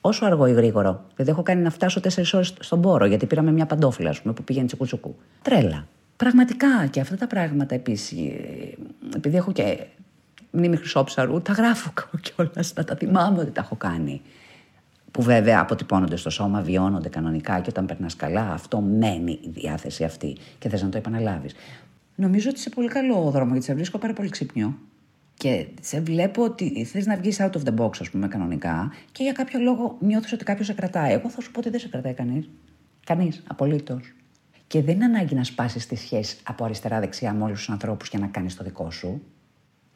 όσο 0.00 0.24
αργό 0.24 0.46
ή 0.46 0.52
γρήγορο. 0.52 1.04
Δηλαδή, 1.14 1.30
έχω 1.30 1.42
κάνει 1.42 1.62
να 1.62 1.70
φτάσω 1.70 2.00
τέσσερις 2.00 2.34
ώρες 2.34 2.54
στον 2.60 2.80
πόρο, 2.80 3.06
γιατί 3.06 3.26
πήραμε 3.26 3.52
μια 3.52 3.66
παντόφυλλα, 3.66 4.10
ας 4.10 4.20
πούμε, 4.20 4.34
που 4.34 4.44
πηγαίνει 4.44 4.66
τσουκού. 4.66 5.16
Τρέλα. 5.42 5.86
Πραγματικά 6.16 6.86
και 6.86 7.00
αυτά 7.00 7.16
τα 7.16 7.26
πράγματα 7.26 7.74
επίσης, 7.74 8.32
επειδή 9.14 9.36
έχω 9.36 9.52
και 9.52 9.86
μνήμη 10.56 10.76
χρυσόψαρου, 10.76 11.42
τα 11.42 11.52
γράφω 11.52 11.92
κιόλας, 12.20 12.72
να 12.74 12.84
τα 12.84 12.96
θυμάμαι 12.96 13.40
ότι 13.40 13.50
τα 13.50 13.60
έχω 13.60 13.76
κάνει. 13.76 14.22
Που 15.10 15.22
βέβαια 15.22 15.60
αποτυπώνονται 15.60 16.16
στο 16.16 16.30
σώμα, 16.30 16.60
βιώνονται 16.60 17.08
κανονικά 17.08 17.60
και 17.60 17.68
όταν 17.68 17.86
περνάς 17.86 18.16
καλά, 18.16 18.52
αυτό 18.52 18.80
μένει 18.80 19.38
η 19.42 19.48
διάθεση 19.48 20.04
αυτή 20.04 20.36
και 20.58 20.68
θες 20.68 20.82
να 20.82 20.88
το 20.88 20.98
επαναλάβεις. 20.98 21.54
Νομίζω 22.14 22.50
ότι 22.50 22.58
σε 22.58 22.70
πολύ 22.70 22.88
καλό 22.88 23.30
δρόμο 23.30 23.50
γιατί 23.50 23.66
σε 23.66 23.74
βρίσκω 23.74 23.98
πάρα 23.98 24.12
πολύ 24.12 24.28
ξύπνιο. 24.28 24.78
Και 25.34 25.66
σε 25.80 26.00
βλέπω 26.00 26.42
ότι 26.42 26.84
θες 26.84 27.06
να 27.06 27.16
βγεις 27.16 27.40
out 27.40 27.50
of 27.50 27.62
the 27.64 27.74
box, 27.76 27.90
ας 28.00 28.10
πούμε, 28.10 28.28
κανονικά 28.28 28.92
και 29.12 29.22
για 29.22 29.32
κάποιο 29.32 29.60
λόγο 29.60 29.96
νιώθεις 30.00 30.32
ότι 30.32 30.44
κάποιος 30.44 30.66
σε 30.66 30.72
κρατάει. 30.72 31.12
Εγώ 31.12 31.28
θα 31.28 31.40
σου 31.40 31.50
πω 31.50 31.60
ότι 31.60 31.70
δεν 31.70 31.80
σε 31.80 31.88
κρατάει 31.88 32.12
κανείς. 32.12 32.48
Κανείς, 33.06 33.42
απολύτως. 33.46 34.14
Και 34.66 34.82
δεν 34.82 34.94
είναι 34.94 35.04
ανάγκη 35.04 35.34
να 35.34 35.44
σπάσεις 35.44 35.86
τη 35.86 35.96
σχέση 35.96 36.36
από 36.42 36.64
αριστερά-δεξιά 36.64 37.32
με 37.32 37.44
όλους 37.44 37.58
τους 37.58 37.68
ανθρώπους 37.70 38.08
και 38.08 38.18
να 38.18 38.26
κάνεις 38.26 38.56
το 38.56 38.64
δικό 38.64 38.90
σου 38.90 39.22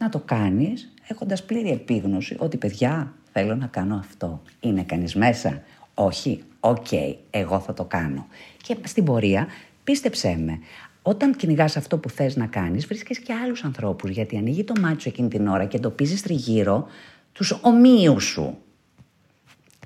να 0.01 0.09
το 0.09 0.19
κάνεις 0.19 0.93
έχοντας 1.09 1.45
πλήρη 1.45 1.71
επίγνωση 1.71 2.37
ότι 2.39 2.57
παιδιά 2.57 3.15
θέλω 3.33 3.55
να 3.55 3.67
κάνω 3.67 3.97
αυτό. 3.97 4.43
Είναι 4.61 4.83
κανείς 4.83 5.15
μέσα; 5.15 5.63
Όχι, 5.95 6.43
οκ, 6.61 6.87
εγώ 7.31 7.61
θα 7.61 7.75
το 7.75 7.85
κάνω. 7.85 8.27
Και 8.63 8.77
στην 8.85 9.05
πορεία 9.05 9.47
πίστεψέ 9.85 10.37
με, 10.45 10.59
όταν 11.03 11.37
κυνηγάς 11.37 11.77
αυτό 11.77 11.99
που 11.99 12.09
θες 12.09 12.37
να 12.37 12.47
κάνεις, 12.47 12.87
βρίσκεις 12.87 13.19
και 13.19 13.33
άλλους 13.33 13.65
ανθρώπους, 13.65 14.11
γιατί 14.11 14.37
ανοίγει 14.37 14.65
το 14.65 14.81
μάτσο 14.81 15.09
εκείνη 15.09 15.29
την 15.29 15.47
ώρα 15.47 15.65
και 15.65 15.77
εντοπίζεις 15.77 16.23
τριγύρω 16.23 16.87
τους 17.33 17.59
ομοίους 17.63 18.25
σου. 18.25 18.59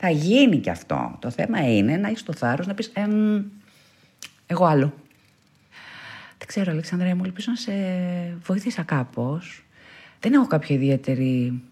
Θα 0.01 0.11
γίνει 0.11 0.59
και 0.59 0.71
αυτό. 0.71 1.19
Το 1.21 1.31
θέμα 1.31 1.75
είναι 1.75 1.97
να 1.97 2.09
έχεις 2.09 2.23
το 2.23 2.33
θάρρος 2.33 2.67
να 2.67 2.75
πεις, 2.75 2.93
εγώ 4.47 4.65
άλλο. 4.65 4.93
Δεν 6.39 6.47
ξέρω, 6.47 6.71
Αλεξανδρέα 6.71 7.17
μου, 7.17 7.23
ελπίζω 7.25 7.51
να 7.51 7.57
σε 7.57 7.73
βοήθησα 8.43 8.83
κάπως 8.83 9.64
δεν 10.25 10.33
έχω 10.33 10.47
κάποια 10.47 10.77
ιδιαίτερη 10.77 11.63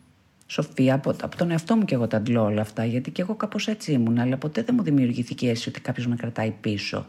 σοφία 0.47 0.95
από, 0.95 1.11
από 1.23 1.37
τον 1.37 1.51
εαυτό 1.51 1.77
μου 1.77 1.85
και 1.85 1.95
εγώ 1.95 2.07
τα 2.07 2.17
αντλώ 2.17 2.45
όλα 2.45 2.61
αυτά, 2.61 2.85
γιατί 2.85 3.11
και 3.11 3.23
εγώ 3.23 3.35
κάπως 3.35 3.69
έτσι 3.69 3.93
ήμουν, 3.93 4.19
αλλά 4.19 4.37
ποτέ 4.37 4.63
δεν 4.63 4.75
μου 4.79 4.83
δημιουργήθηκε 4.83 5.49
αίσθηση 5.49 5.69
ότι 5.69 5.81
κάποιος 5.81 6.07
με 6.07 6.17
κρατάει 6.17 6.51
πίσω. 6.51 7.07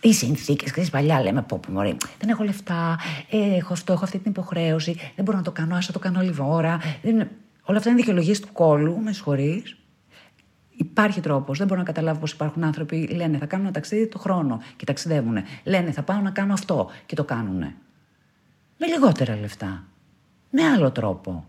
Οι 0.00 0.12
συνθήκες, 0.12 0.70
ξέρεις, 0.70 0.90
παλιά 0.90 1.22
λέμε 1.22 1.42
πω, 1.42 1.60
πω 1.66 1.72
μωρή, 1.72 1.96
δεν 2.18 2.28
έχω 2.28 2.44
λεφτά, 2.44 2.98
ε, 3.30 3.56
έχω 3.56 3.72
αυτό, 3.72 3.92
έχω 3.92 4.04
αυτή 4.04 4.18
την 4.18 4.30
υποχρέωση, 4.30 4.96
δεν 5.14 5.24
μπορώ 5.24 5.36
να 5.36 5.42
το 5.42 5.50
κάνω, 5.50 5.76
άσα 5.76 5.92
το 5.92 5.98
κάνω 5.98 6.18
όλη 6.18 6.34
ώρα. 6.38 6.80
Δεν... 7.02 7.28
Όλα 7.66 7.78
αυτά 7.78 7.90
είναι 7.90 7.98
δικαιολογίες 7.98 8.40
του 8.40 8.48
κόλου, 8.52 9.00
με 9.02 9.12
συγχωρείς. 9.12 9.76
Υπάρχει 10.76 11.20
τρόπος. 11.20 11.58
Δεν 11.58 11.66
μπορώ 11.66 11.80
να 11.80 11.86
καταλάβω 11.86 12.18
πώ 12.20 12.26
υπάρχουν 12.32 12.64
άνθρωποι 12.64 13.06
λένε 13.06 13.38
θα 13.38 13.46
κάνουν 13.46 13.64
ένα 13.64 13.74
ταξίδι 13.74 14.06
το 14.06 14.18
χρόνο 14.18 14.60
και 14.76 14.84
ταξιδεύουν. 14.84 15.36
Λένε 15.64 15.90
θα 15.90 16.02
πάω 16.02 16.20
να 16.20 16.30
κάνω 16.30 16.52
αυτό 16.52 16.90
και 17.06 17.14
το 17.14 17.24
κάνουν. 17.24 17.58
Με 18.78 18.86
λιγότερα 18.86 19.36
λεφτά. 19.40 19.84
Με 20.56 20.62
άλλο 20.62 20.90
τρόπο. 20.90 21.44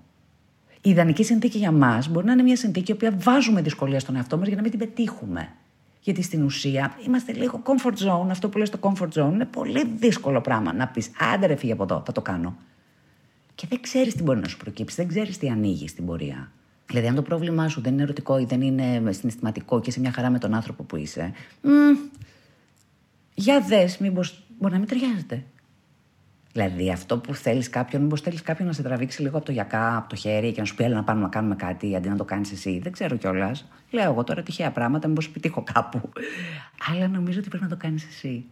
Η 0.81 0.89
ιδανική 0.89 1.23
συνθήκη 1.23 1.57
για 1.57 1.71
μας 1.71 2.07
μπορεί 2.07 2.25
να 2.25 2.31
είναι 2.31 2.43
μια 2.43 2.55
συνθήκη 2.55 2.91
η 2.91 2.93
οποία 2.93 3.15
βάζουμε 3.17 3.61
δυσκολία 3.61 3.99
στον 3.99 4.15
εαυτό 4.15 4.37
μας 4.37 4.47
για 4.47 4.55
να 4.55 4.61
μην 4.61 4.71
την 4.71 4.79
πετύχουμε. 4.79 5.49
Γιατί 6.01 6.21
στην 6.21 6.43
ουσία 6.43 6.97
είμαστε 7.05 7.33
λίγο 7.33 7.61
comfort 7.65 8.07
zone. 8.07 8.29
Αυτό 8.29 8.49
που 8.49 8.57
λες 8.57 8.69
το 8.69 8.77
comfort 8.81 9.09
zone 9.09 9.31
είναι 9.31 9.45
πολύ 9.45 9.87
δύσκολο 9.97 10.41
πράγμα. 10.41 10.73
Να 10.73 10.87
πεις, 10.87 11.09
άντε 11.33 11.45
ρε 11.45 11.55
φύγε 11.55 11.71
από 11.71 11.83
εδώ, 11.83 12.03
θα 12.05 12.11
το 12.11 12.21
κάνω. 12.21 12.55
Και 13.55 13.67
δεν 13.69 13.81
ξέρεις 13.81 14.15
τι 14.15 14.23
μπορεί 14.23 14.39
να 14.39 14.47
σου 14.47 14.57
προκύψει, 14.57 14.95
δεν 14.95 15.07
ξέρεις 15.07 15.37
τι 15.37 15.49
ανοίγεις 15.49 15.91
στην 15.91 16.05
πορεία. 16.05 16.51
Δηλαδή, 16.85 17.07
αν 17.07 17.15
το 17.15 17.21
πρόβλημά 17.21 17.67
σου 17.67 17.81
δεν 17.81 17.93
είναι 17.93 18.01
ερωτικό 18.01 18.37
ή 18.37 18.45
δεν 18.45 18.61
είναι 18.61 19.11
συναισθηματικό 19.11 19.81
και 19.81 19.91
σε 19.91 19.99
μια 19.99 20.11
χαρά 20.11 20.29
με 20.29 20.39
τον 20.39 20.53
άνθρωπο 20.53 20.83
που 20.83 20.95
είσαι, 20.95 21.31
μ, 21.61 21.69
για 23.33 23.61
δες, 23.61 23.97
μήπως 23.97 24.43
μπορεί 24.59 24.73
να 24.73 24.79
μην 24.79 24.87
ταιριάζεται. 24.87 25.43
Δηλαδή, 26.55 26.91
αυτό 26.91 27.17
που 27.17 27.33
θέλεις 27.33 27.69
κάποιον, 27.69 28.01
μήπως 28.01 28.21
θέλεις 28.21 28.41
κάποιον 28.41 28.67
να 28.67 28.73
σε 28.73 28.83
τραβήξει 28.83 29.21
λίγο 29.21 29.37
από 29.37 29.45
το 29.45 29.51
γιακά, 29.51 29.97
από 29.97 30.09
το 30.09 30.15
χέρι 30.15 30.51
και 30.51 30.59
να 30.59 30.65
σου 30.65 30.75
πει: 30.75 30.83
Έλα 30.83 30.95
να 30.95 31.03
πάμε 31.03 31.21
να 31.21 31.27
κάνουμε 31.27 31.55
κάτι 31.55 31.95
αντί 31.95 32.09
να 32.09 32.15
το 32.15 32.25
κάνεις 32.25 32.51
εσύ. 32.51 32.79
Δεν 32.83 32.91
ξέρω 32.91 33.15
κιόλας. 33.15 33.67
Λέω 33.91 34.11
εγώ 34.11 34.23
τώρα 34.23 34.43
τυχαία 34.43 34.71
πράγματα, 34.71 35.07
μήπως 35.07 35.25
επιτύχω 35.25 35.63
κάπου. 35.73 36.09
Αλλά 36.91 37.07
νομίζω 37.07 37.39
ότι 37.39 37.49
πρέπει 37.49 37.63
να 37.63 37.69
το 37.69 37.75
κάνεις 37.75 38.05
εσύ. 38.05 38.45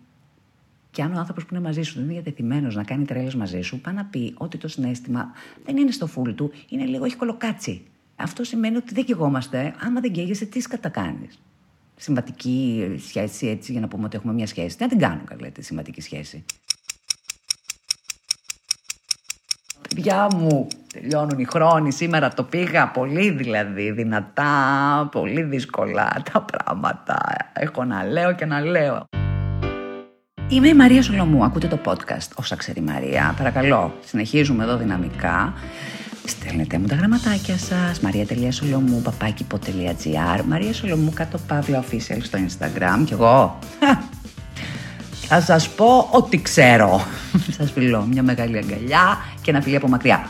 Και 0.92 1.02
αν 1.02 1.14
ο 1.14 1.20
άνθρωπος 1.20 1.46
που 1.46 1.56
είναι 1.56 1.64
μαζί 1.64 1.82
σου 1.82 1.94
δεν 1.94 2.04
είναι 2.04 2.14
διατεθειμένος 2.14 2.76
να 2.76 2.84
κάνει 2.84 3.06
τρέλες 3.06 3.36
μαζί 3.36 3.62
σου, 3.62 3.82
πάει 3.82 3.94
να 3.94 4.06
πει 4.06 4.34
ότι 4.38 4.58
το 4.58 4.68
συνέστημα 4.68 5.32
δεν 5.66 5.78
είναι 5.78 5.92
στο 5.92 6.08
φουλ 6.08 6.32
του, 6.32 6.52
είναι 6.70 6.86
λίγο, 6.86 7.06
έχει 7.06 7.16
κολοκάτσι. 7.16 7.82
Αυτό 8.16 8.44
σημαίνει 8.44 8.76
ότι 8.78 8.94
δεν 8.94 9.06
καιγόμαστε. 9.06 9.76
Άμα 9.80 10.00
δεν 10.00 10.12
καίγεσαι, 10.12 10.46
τι 10.46 10.60
κατακάνει. 10.60 11.28
Συμβατική 11.96 12.88
σχέση, 13.08 13.48
έτσι, 13.48 13.72
για 13.72 13.82
να 13.82 13.88
πούμε 13.88 14.06
ότι 14.06 14.16
έχουμε 14.16 14.34
μια 14.34 14.48
σχέση. 14.48 14.78
Τι 14.78 14.84
να 14.84 14.90
την 14.90 15.00
κάνω, 15.00 15.22
καλέ, 15.26 15.50
τη 15.50 15.62
συμβατική 15.62 16.02
σχέση. 16.02 16.44
Παιδιά 19.94 20.28
μου, 20.36 20.68
τελειώνουν 20.94 21.40
οι 21.40 21.46
χρόνοι. 21.46 21.92
Σήμερα 21.92 22.30
το 22.30 22.44
πήγα 22.44 22.88
πολύ 22.88 23.30
δηλαδή 23.30 23.92
δυνατά, 23.92 25.10
πολύ 25.12 25.42
δύσκολα 25.42 26.22
τα 26.32 26.42
πράγματα. 26.42 27.20
Έχω 27.54 27.84
να 27.84 28.04
λέω 28.04 28.34
και 28.34 28.46
να 28.46 28.60
λέω. 28.60 29.06
Είμαι 30.48 30.68
η 30.68 30.74
Μαρία 30.74 31.02
Σολομού, 31.02 31.44
ακούτε 31.44 31.68
το 31.68 31.80
podcast 31.86 32.28
όσα 32.36 32.56
ξέρει 32.56 32.80
η 32.80 32.84
Μαρία. 32.84 33.34
Παρακαλώ, 33.38 33.94
συνεχίζουμε 34.06 34.64
εδώ 34.64 34.78
δυναμικά. 34.78 35.54
Στέλνετε 36.26 36.78
μου 36.78 36.88
τα 36.88 36.96
γραμματάκια 36.96 37.58
σας, 37.58 38.02
maria.solomou, 38.04 39.10
papakipod.gr, 39.10 40.44
Μαρία 40.46 40.74
Σολομού 40.74 41.12
κάτω 41.14 41.38
παύλα 41.48 41.84
official 41.84 42.18
στο 42.22 42.40
Instagram 42.48 43.04
και 43.06 43.14
εγώ 43.14 43.60
θα 45.34 45.42
σας 45.42 45.70
πω 45.70 46.08
ό,τι 46.12 46.42
ξέρω. 46.42 47.06
σας 47.58 47.72
φιλώ 47.72 48.02
μια 48.02 48.24
μεγάλη 48.24 48.58
αγκαλιά 48.58 49.26
και 49.42 49.52
ένα 49.52 49.62
φιλί 49.62 49.76
από 49.76 49.88
μακριά. 49.88 50.30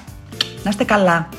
Να 0.64 0.70
είστε 0.70 0.84
καλά. 0.84 1.30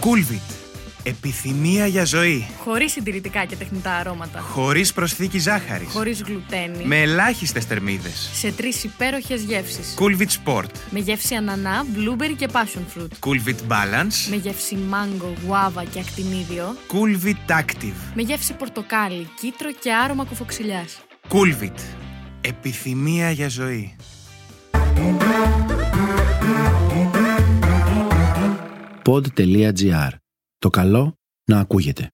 Coolvit. 0.00 0.54
Επιθυμία 1.02 1.86
για 1.86 2.04
ζωή. 2.04 2.46
Χωρίς 2.64 2.92
συντηρητικά 2.92 3.44
και 3.44 3.56
τεχνητά 3.56 3.92
αρώματα. 3.92 4.38
Χωρίς 4.40 4.92
προσθήκη 4.92 5.38
ζάχαρης. 5.38 5.88
Χωρίς 5.92 6.22
γλουτένη. 6.22 6.84
Με 6.84 7.00
ελάχιστες 7.00 7.64
θερμίδες. 7.64 8.30
Σε 8.32 8.52
τρεις 8.52 8.84
υπέροχες 8.84 9.42
γεύσεις. 9.42 9.94
Coolvit 9.98 10.26
Sport. 10.44 10.70
Με 10.90 10.98
γεύση 10.98 11.34
ανανά, 11.34 11.84
blueberry 11.96 12.34
και 12.36 12.48
passion 12.52 12.98
fruit. 12.98 13.28
Coolvit 13.28 13.72
Balance. 13.72 14.28
Με 14.30 14.36
γεύση 14.36 14.76
μάγκο, 14.88 15.32
γουάβα 15.46 15.84
και 15.84 15.98
ακτινίδιο. 15.98 16.76
Coolvit 16.92 17.58
Active. 17.60 18.12
Με 18.14 18.22
γεύση 18.22 18.52
πορτοκάλι, 18.52 19.28
κίτρο 19.40 19.72
και 19.72 19.92
άρωμα 19.92 20.24
κουφοξιλιά. 20.24 20.84
Coolvit. 21.28 21.99
Επιθυμία 22.40 23.30
για 23.30 23.48
ζωή. 23.48 23.96
pod.gr. 29.04 30.10
Το 30.58 30.70
καλό 30.70 31.18
να 31.44 31.58
ακούγεται. 31.58 32.08